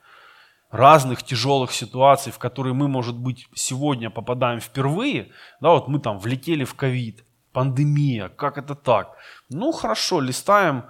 разных 0.70 1.22
тяжелых 1.22 1.72
ситуаций, 1.72 2.32
в 2.32 2.38
которые 2.38 2.72
мы, 2.72 2.88
может 2.88 3.18
быть, 3.18 3.46
сегодня 3.54 4.08
попадаем 4.08 4.58
впервые. 4.58 5.32
Да, 5.60 5.72
вот 5.72 5.88
мы 5.88 5.98
там 6.00 6.18
влетели 6.18 6.64
в 6.64 6.74
ковид, 6.74 7.26
пандемия, 7.52 8.28
как 8.28 8.58
это 8.58 8.74
так? 8.74 9.16
Ну, 9.50 9.72
хорошо, 9.72 10.20
листаем 10.20 10.84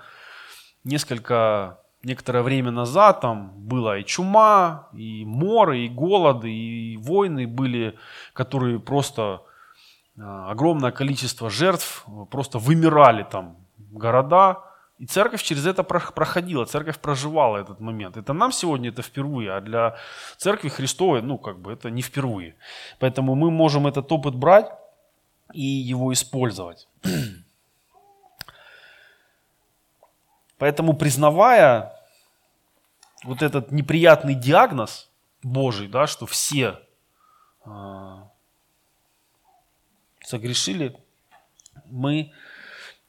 несколько, 0.85 1.79
некоторое 2.03 2.43
время 2.43 2.71
назад, 2.71 3.21
там 3.21 3.53
была 3.57 3.99
и 3.99 4.05
чума, 4.05 4.89
и 4.93 5.25
моры, 5.25 5.81
и 5.81 5.89
голоды, 5.89 6.51
и 6.51 6.97
войны 6.97 7.47
были, 7.47 7.99
которые 8.33 8.79
просто 8.79 9.43
а, 10.19 10.51
огромное 10.51 10.93
количество 10.93 11.51
жертв 11.51 12.05
просто 12.31 12.59
вымирали 12.59 13.25
там 13.25 13.57
города, 13.91 14.65
и 14.99 15.07
церковь 15.07 15.43
через 15.43 15.67
это 15.67 15.83
проходила, 15.83 16.65
церковь 16.65 16.99
проживала 17.01 17.57
этот 17.57 17.81
момент. 17.81 18.17
Это 18.17 18.33
нам 18.33 18.53
сегодня 18.53 18.91
это 18.91 19.03
впервые, 19.03 19.53
а 19.53 19.61
для 19.61 19.97
церкви 20.37 20.69
Христовой, 20.69 21.23
ну, 21.23 21.39
как 21.39 21.59
бы 21.59 21.73
это 21.73 21.91
не 21.91 22.03
впервые. 22.03 22.55
Поэтому 23.01 23.35
мы 23.35 23.51
можем 23.51 23.89
этот 23.89 24.13
опыт 24.13 24.37
брать 24.37 24.71
и 25.53 25.63
его 25.63 26.13
использовать. 26.13 26.89
Поэтому 30.59 30.95
признавая 30.95 31.93
вот 33.25 33.43
этот 33.43 33.73
неприятный 33.73 34.35
диагноз 34.35 35.11
Божий, 35.43 35.89
да, 35.89 36.07
что 36.07 36.27
все 36.27 36.79
э, 37.65 38.17
согрешили, 40.25 40.97
мы 41.87 42.33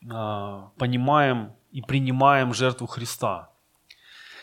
а, 0.09 0.71
понимаем 0.77 1.53
и 1.71 1.81
принимаем 1.81 2.53
жертву 2.53 2.87
Христа. 2.87 3.49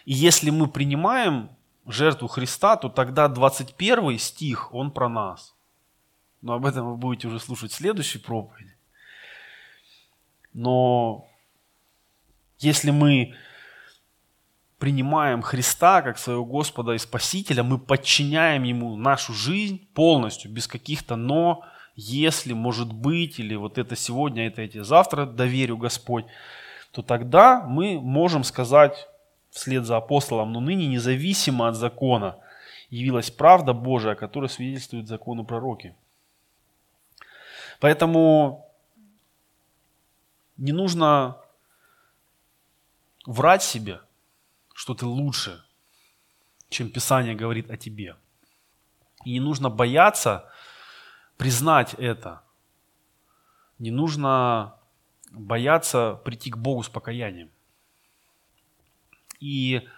И 0.04 0.12
если 0.12 0.50
мы 0.50 0.68
принимаем 0.68 1.50
жертву 1.86 2.28
Христа, 2.28 2.76
то 2.76 2.88
тогда 2.88 3.28
21 3.28 4.18
стих, 4.18 4.72
он 4.72 4.90
про 4.90 5.08
нас. 5.08 5.54
Но 6.42 6.54
об 6.54 6.66
этом 6.66 6.90
вы 6.90 6.96
будете 6.96 7.28
уже 7.28 7.38
слушать 7.40 7.72
в 7.72 7.74
следующей 7.74 8.18
проповеди. 8.18 8.74
Но 10.52 11.26
если 12.58 12.90
мы 12.90 13.34
принимаем 14.78 15.42
Христа 15.42 16.02
как 16.02 16.18
своего 16.18 16.44
Господа 16.44 16.92
и 16.94 16.98
Спасителя, 16.98 17.62
мы 17.62 17.78
подчиняем 17.78 18.62
Ему 18.62 18.96
нашу 18.96 19.34
жизнь 19.34 19.86
полностью, 19.94 20.50
без 20.50 20.66
каких-то 20.66 21.16
«но», 21.16 21.64
если, 21.96 22.54
может 22.54 22.92
быть, 22.92 23.38
или 23.38 23.54
вот 23.56 23.76
это 23.76 23.94
сегодня, 23.94 24.46
это 24.46 24.62
эти 24.62 24.82
завтра 24.82 25.26
доверю 25.26 25.76
Господь, 25.76 26.24
то 26.92 27.02
тогда 27.02 27.62
мы 27.66 28.00
можем 28.00 28.42
сказать 28.42 29.06
вслед 29.50 29.84
за 29.84 29.98
апостолом, 29.98 30.52
но 30.52 30.60
ныне 30.60 30.86
независимо 30.86 31.68
от 31.68 31.76
закона 31.76 32.38
явилась 32.88 33.30
правда 33.30 33.74
Божия, 33.74 34.14
которая 34.14 34.48
свидетельствует 34.48 35.08
закону 35.08 35.44
пророки. 35.44 35.94
Поэтому 37.80 38.70
не 40.58 40.72
нужно 40.72 41.38
врать 43.24 43.62
себе, 43.62 44.00
что 44.74 44.94
ты 44.94 45.06
лучше, 45.06 45.64
чем 46.68 46.90
Писание 46.90 47.34
говорит 47.34 47.70
о 47.70 47.76
тебе. 47.76 48.16
И 49.24 49.32
не 49.32 49.40
нужно 49.40 49.70
бояться 49.70 50.52
признать 51.38 51.94
это. 51.94 52.42
Не 53.78 53.90
нужно 53.90 54.76
бояться 55.30 56.20
прийти 56.24 56.50
к 56.50 56.58
Богу 56.58 56.82
с 56.82 56.88
покаянием. 56.88 57.50
И 59.38 59.88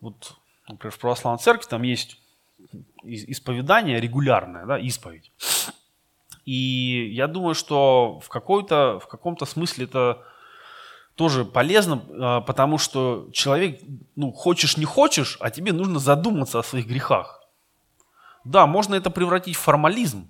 вот, 0.00 0.36
например, 0.68 0.92
в 0.92 0.98
православной 0.98 1.40
церкви 1.40 1.68
там 1.68 1.82
есть 1.82 2.20
исповедание 3.04 4.00
регулярное, 4.00 4.66
да, 4.66 4.78
исповедь. 4.78 5.30
И 6.44 7.10
я 7.12 7.26
думаю, 7.26 7.54
что 7.54 8.20
в, 8.20 8.28
какой-то, 8.28 8.98
в 9.00 9.06
каком-то 9.06 9.46
смысле 9.46 9.84
это 9.86 10.22
тоже 11.14 11.44
полезно, 11.44 12.02
а, 12.10 12.40
потому 12.40 12.78
что 12.78 13.28
человек, 13.32 13.80
ну, 14.16 14.32
хочешь 14.32 14.76
не 14.76 14.84
хочешь, 14.84 15.38
а 15.40 15.50
тебе 15.50 15.72
нужно 15.72 15.98
задуматься 15.98 16.58
о 16.58 16.62
своих 16.62 16.86
грехах. 16.86 17.42
Да, 18.44 18.66
можно 18.66 18.94
это 18.94 19.10
превратить 19.10 19.56
в 19.56 19.60
формализм, 19.60 20.28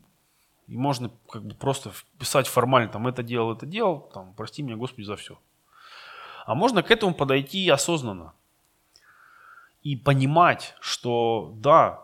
и 0.68 0.77
можно 0.77 1.11
как 1.29 1.44
бы 1.44 1.55
просто 1.55 1.90
писать 2.18 2.46
формально, 2.46 2.90
там, 2.90 3.07
это 3.07 3.22
делал, 3.22 3.53
это 3.53 3.66
делал, 3.66 4.09
там, 4.14 4.35
прости 4.35 4.62
меня, 4.62 4.77
Господи, 4.77 5.07
за 5.07 5.16
все. 5.16 5.38
А 6.46 6.55
можно 6.55 6.83
к 6.83 6.90
этому 6.90 7.14
подойти 7.14 7.68
осознанно. 7.68 8.33
И 9.83 9.96
понимать, 9.96 10.74
что 10.81 11.53
да, 11.57 12.04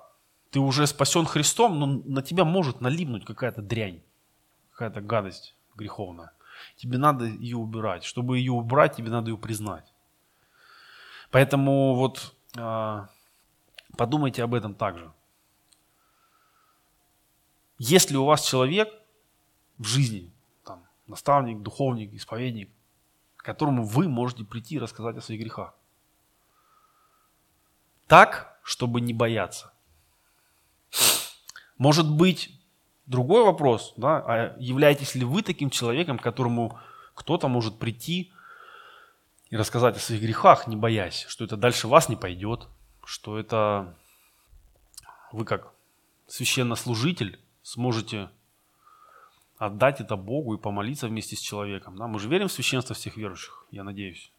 ты 0.51 0.59
уже 0.59 0.87
спасен 0.87 1.27
Христом, 1.27 1.79
но 1.79 1.87
на 1.87 2.23
тебя 2.23 2.45
может 2.45 2.81
налипнуть 2.81 3.25
какая-то 3.25 3.63
дрянь, 3.63 4.03
какая-то 4.73 5.01
гадость 5.01 5.55
греховная. 5.77 6.33
Тебе 6.77 6.99
надо 6.99 7.25
ее 7.25 7.57
убирать. 7.57 8.05
Чтобы 8.05 8.39
ее 8.39 8.53
убрать, 8.53 8.97
тебе 8.97 9.11
надо 9.11 9.31
ее 9.31 9.39
признать. 9.39 9.93
Поэтому 11.31 11.95
вот 11.95 12.35
э, 12.57 13.07
подумайте 13.97 14.43
об 14.43 14.55
этом 14.55 14.75
также. 14.75 15.13
Если 17.79 18.17
у 18.17 18.25
вас 18.25 18.47
человек 18.47 18.93
в 19.79 19.85
жизни, 19.85 20.31
там, 20.65 20.85
наставник, 21.07 21.63
духовник, 21.63 22.13
исповедник, 22.13 22.71
к 23.37 23.43
которому 23.43 23.85
вы 23.85 24.09
можете 24.09 24.45
прийти 24.45 24.75
и 24.75 24.79
рассказать 24.79 25.17
о 25.17 25.23
своих 25.23 25.41
грехах. 25.41 25.75
Так, 28.07 28.61
чтобы 28.65 29.01
не 29.01 29.15
бояться. 29.15 29.73
Может 31.79 32.11
быть, 32.11 32.50
другой 33.07 33.44
вопрос, 33.44 33.94
да, 33.96 34.18
а 34.18 34.57
являетесь 34.59 35.14
ли 35.14 35.24
вы 35.24 35.42
таким 35.42 35.70
человеком, 35.70 36.18
которому 36.18 36.79
кто-то 37.14 37.48
может 37.48 37.79
прийти 37.79 38.33
и 39.50 39.57
рассказать 39.57 39.96
о 39.96 40.00
своих 40.00 40.22
грехах, 40.22 40.66
не 40.66 40.76
боясь, 40.76 41.24
что 41.29 41.44
это 41.44 41.57
дальше 41.57 41.88
вас 41.88 42.09
не 42.09 42.16
пойдет, 42.16 42.68
что 43.05 43.38
это 43.38 43.96
вы 45.33 45.44
как 45.44 45.72
священнослужитель 46.29 47.41
сможете 47.62 48.30
отдать 49.59 50.01
это 50.01 50.16
Богу 50.16 50.55
и 50.55 50.59
помолиться 50.59 51.09
вместе 51.09 51.36
с 51.36 51.41
человеком. 51.41 51.97
Да? 51.97 52.07
Мы 52.07 52.18
же 52.18 52.28
верим 52.28 52.49
в 52.49 52.53
священство 52.53 52.95
всех 52.95 53.16
верующих, 53.16 53.66
я 53.70 53.84
надеюсь. 53.84 54.32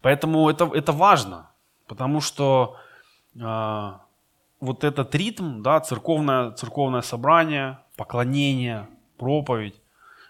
Поэтому 0.00 0.48
это, 0.50 0.64
это 0.74 0.92
важно, 0.92 1.50
потому 1.86 2.20
что 2.20 2.76
э, 3.34 3.92
вот 4.60 4.84
этот 4.84 5.14
ритм, 5.14 5.62
да, 5.62 5.80
церковное, 5.80 6.50
церковное 6.52 7.02
собрание, 7.02 7.78
поклонение, 7.96 8.88
проповедь, 9.16 9.80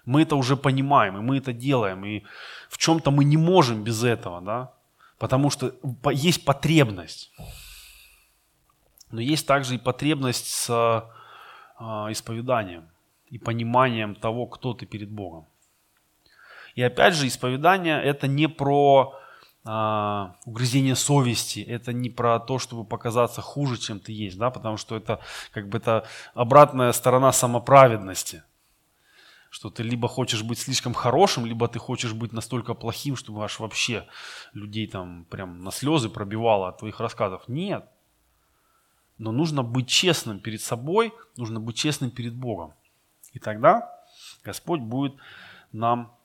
мы 0.05 0.23
это 0.23 0.37
уже 0.37 0.57
понимаем, 0.57 1.17
и 1.17 1.21
мы 1.21 1.39
это 1.39 1.53
делаем, 1.53 2.05
и 2.05 2.23
в 2.69 2.79
чем-то 2.79 3.11
мы 3.11 3.25
не 3.25 3.37
можем 3.37 3.83
без 3.83 4.05
этого, 4.05 4.41
да, 4.41 4.73
потому 5.19 5.51
что 5.51 5.75
есть 6.13 6.45
потребность. 6.45 7.33
Но 9.11 9.21
есть 9.21 9.47
также 9.47 9.75
и 9.75 9.79
потребность 9.79 10.47
с 10.47 10.71
э, 11.79 11.83
исповеданием 12.11 12.89
и 13.29 13.39
пониманием 13.39 14.15
того, 14.15 14.47
кто 14.47 14.75
ты 14.75 14.87
перед 14.87 15.11
Богом. 15.11 15.47
И 16.75 16.83
опять 16.83 17.15
же, 17.15 17.27
исповедание 17.27 18.03
это 18.03 18.29
не 18.29 18.49
про 18.49 19.19
а, 19.69 20.37
угрызение 20.45 20.95
совести, 20.95 21.59
это 21.59 21.93
не 21.93 22.09
про 22.09 22.39
то, 22.39 22.61
чтобы 22.61 22.85
показаться 22.85 23.43
хуже, 23.43 23.77
чем 23.79 23.99
ты 23.99 24.13
есть, 24.13 24.39
да, 24.39 24.51
потому 24.51 24.77
что 24.77 24.97
это 24.97 25.21
как 25.51 25.69
бы 25.69 25.79
это 25.79 26.07
обратная 26.35 26.93
сторона 26.93 27.33
самоправедности, 27.33 28.45
что 29.51 29.69
ты 29.69 29.83
либо 29.83 30.07
хочешь 30.07 30.45
быть 30.45 30.61
слишком 30.61 30.95
хорошим, 30.95 31.47
либо 31.47 31.67
ты 31.67 31.81
хочешь 31.81 32.13
быть 32.13 32.33
настолько 32.33 32.75
плохим, 32.75 33.17
чтобы 33.17 33.43
аж 33.43 33.59
вообще 33.59 34.07
людей 34.53 34.87
там 34.87 35.25
прям 35.25 35.65
на 35.65 35.73
слезы 35.73 36.09
пробивало 36.11 36.69
от 36.69 36.79
твоих 36.79 37.01
рассказов. 37.01 37.43
Нет. 37.49 37.89
Но 39.19 39.33
нужно 39.33 39.65
быть 39.65 39.89
честным 39.89 40.39
перед 40.39 40.61
собой, 40.61 41.13
нужно 41.37 41.59
быть 41.59 41.77
честным 41.77 42.11
перед 42.11 42.35
Богом. 42.35 42.75
И 43.33 43.41
тогда 43.41 43.91
Господь 44.45 44.81
будет 44.81 45.17
нам 45.73 46.16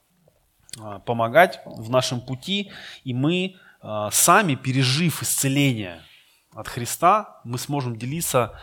помогать 1.06 1.62
в 1.66 1.90
нашем 1.90 2.22
пути, 2.22 2.72
и 3.04 3.14
мы 3.14 3.56
а, 3.82 4.10
сами, 4.12 4.56
пережив 4.56 5.22
исцеление 5.22 6.02
от 6.54 6.68
Христа, 6.68 7.42
мы 7.44 7.58
сможем 7.58 7.98
делиться 7.98 8.60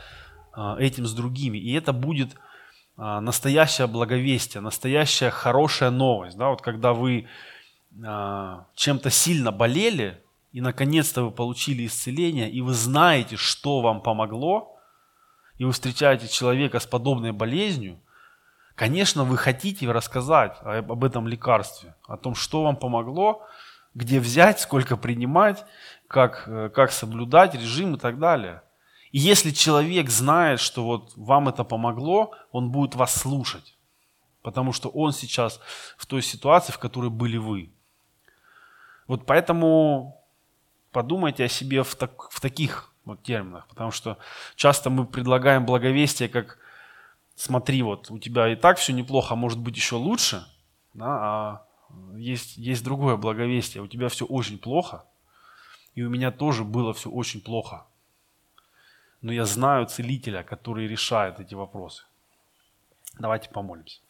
а, 0.53 0.77
этим 0.79 1.07
с 1.07 1.13
другими. 1.13 1.59
И 1.59 1.73
это 1.73 1.93
будет 1.93 2.35
настоящее 2.97 3.87
благовестие, 3.87 4.61
настоящая 4.61 5.31
хорошая 5.31 5.91
новость. 5.91 6.37
Да? 6.37 6.49
Вот 6.49 6.63
когда 6.63 6.93
вы 6.93 7.29
чем-то 7.93 9.09
сильно 9.09 9.53
болели, 9.53 10.21
и 10.51 10.61
наконец-то 10.61 11.23
вы 11.23 11.31
получили 11.31 11.87
исцеление, 11.87 12.51
и 12.51 12.61
вы 12.61 12.75
знаете, 12.75 13.37
что 13.37 13.83
вам 13.83 14.03
помогло, 14.03 14.77
и 15.59 15.65
вы 15.65 15.71
встречаете 15.71 16.27
человека 16.27 16.81
с 16.81 16.87
подобной 16.87 17.31
болезнью, 17.31 18.01
Конечно, 18.79 19.25
вы 19.25 19.37
хотите 19.37 19.91
рассказать 19.91 20.57
об 20.63 21.03
этом 21.03 21.27
лекарстве, 21.27 21.97
о 22.07 22.17
том, 22.17 22.37
что 22.37 22.63
вам 22.63 22.77
помогло, 22.77 23.45
где 23.93 24.21
взять, 24.21 24.61
сколько 24.61 24.97
принимать, 24.97 25.65
как, 26.07 26.45
э, 26.47 26.69
как 26.73 26.93
соблюдать 26.93 27.55
режим 27.55 27.97
и 27.97 27.99
так 27.99 28.21
далее. 28.21 28.63
И 29.11 29.19
если 29.19 29.51
человек 29.51 30.11
знает, 30.11 30.61
что 30.61 30.85
вот 30.85 31.13
вам 31.17 31.49
это 31.49 31.65
помогло, 31.65 32.37
он 32.53 32.71
будет 32.71 32.95
вас 32.95 33.13
слушать. 33.17 33.77
Потому 34.43 34.73
что 34.73 34.91
он 34.91 35.13
сейчас 35.13 35.61
в 35.97 36.07
той 36.07 36.23
ситуации, 36.23 36.71
в 36.71 36.79
которой 36.79 37.11
были 37.11 37.37
вы. 37.37 37.73
Вот 39.09 39.27
поэтому 39.27 40.25
подумайте 40.93 41.43
о 41.47 41.49
себе 41.49 41.83
в, 41.83 41.97
так, 41.97 42.31
в 42.31 42.41
таких 42.41 42.93
вот 43.05 43.25
терминах. 43.25 43.67
Потому 43.67 43.91
что 43.91 44.19
часто 44.55 44.89
мы 44.89 45.05
предлагаем 45.05 45.67
благовестие 45.67 46.29
как 46.29 46.59
смотри, 47.39 47.83
вот 47.83 48.11
у 48.11 48.19
тебя 48.19 48.53
и 48.53 48.57
так 48.57 48.79
все 48.79 48.93
неплохо, 48.93 49.35
а 49.35 49.37
может 49.37 49.59
быть 49.59 49.77
еще 49.77 49.97
лучше, 49.97 50.45
да, 50.95 51.07
а 51.07 51.67
есть, 52.17 52.57
есть 52.57 52.85
другое 52.85 53.17
благовестие, 53.17 53.83
у 53.83 53.87
тебя 53.87 54.09
все 54.09 54.27
очень 54.27 54.59
плохо, 54.59 55.05
и 55.95 56.03
у 56.03 56.11
меня 56.11 56.31
тоже 56.33 56.65
было 56.65 56.93
все 56.93 57.11
очень 57.11 57.41
плохо. 57.41 57.87
Но 59.23 59.33
я 59.33 59.45
знаю 59.45 59.87
целителя, 59.87 60.43
который 60.43 60.87
решает 60.87 61.41
эти 61.41 61.55
вопросы. 61.55 62.05
Давайте 63.19 63.49
помолимся. 63.51 64.01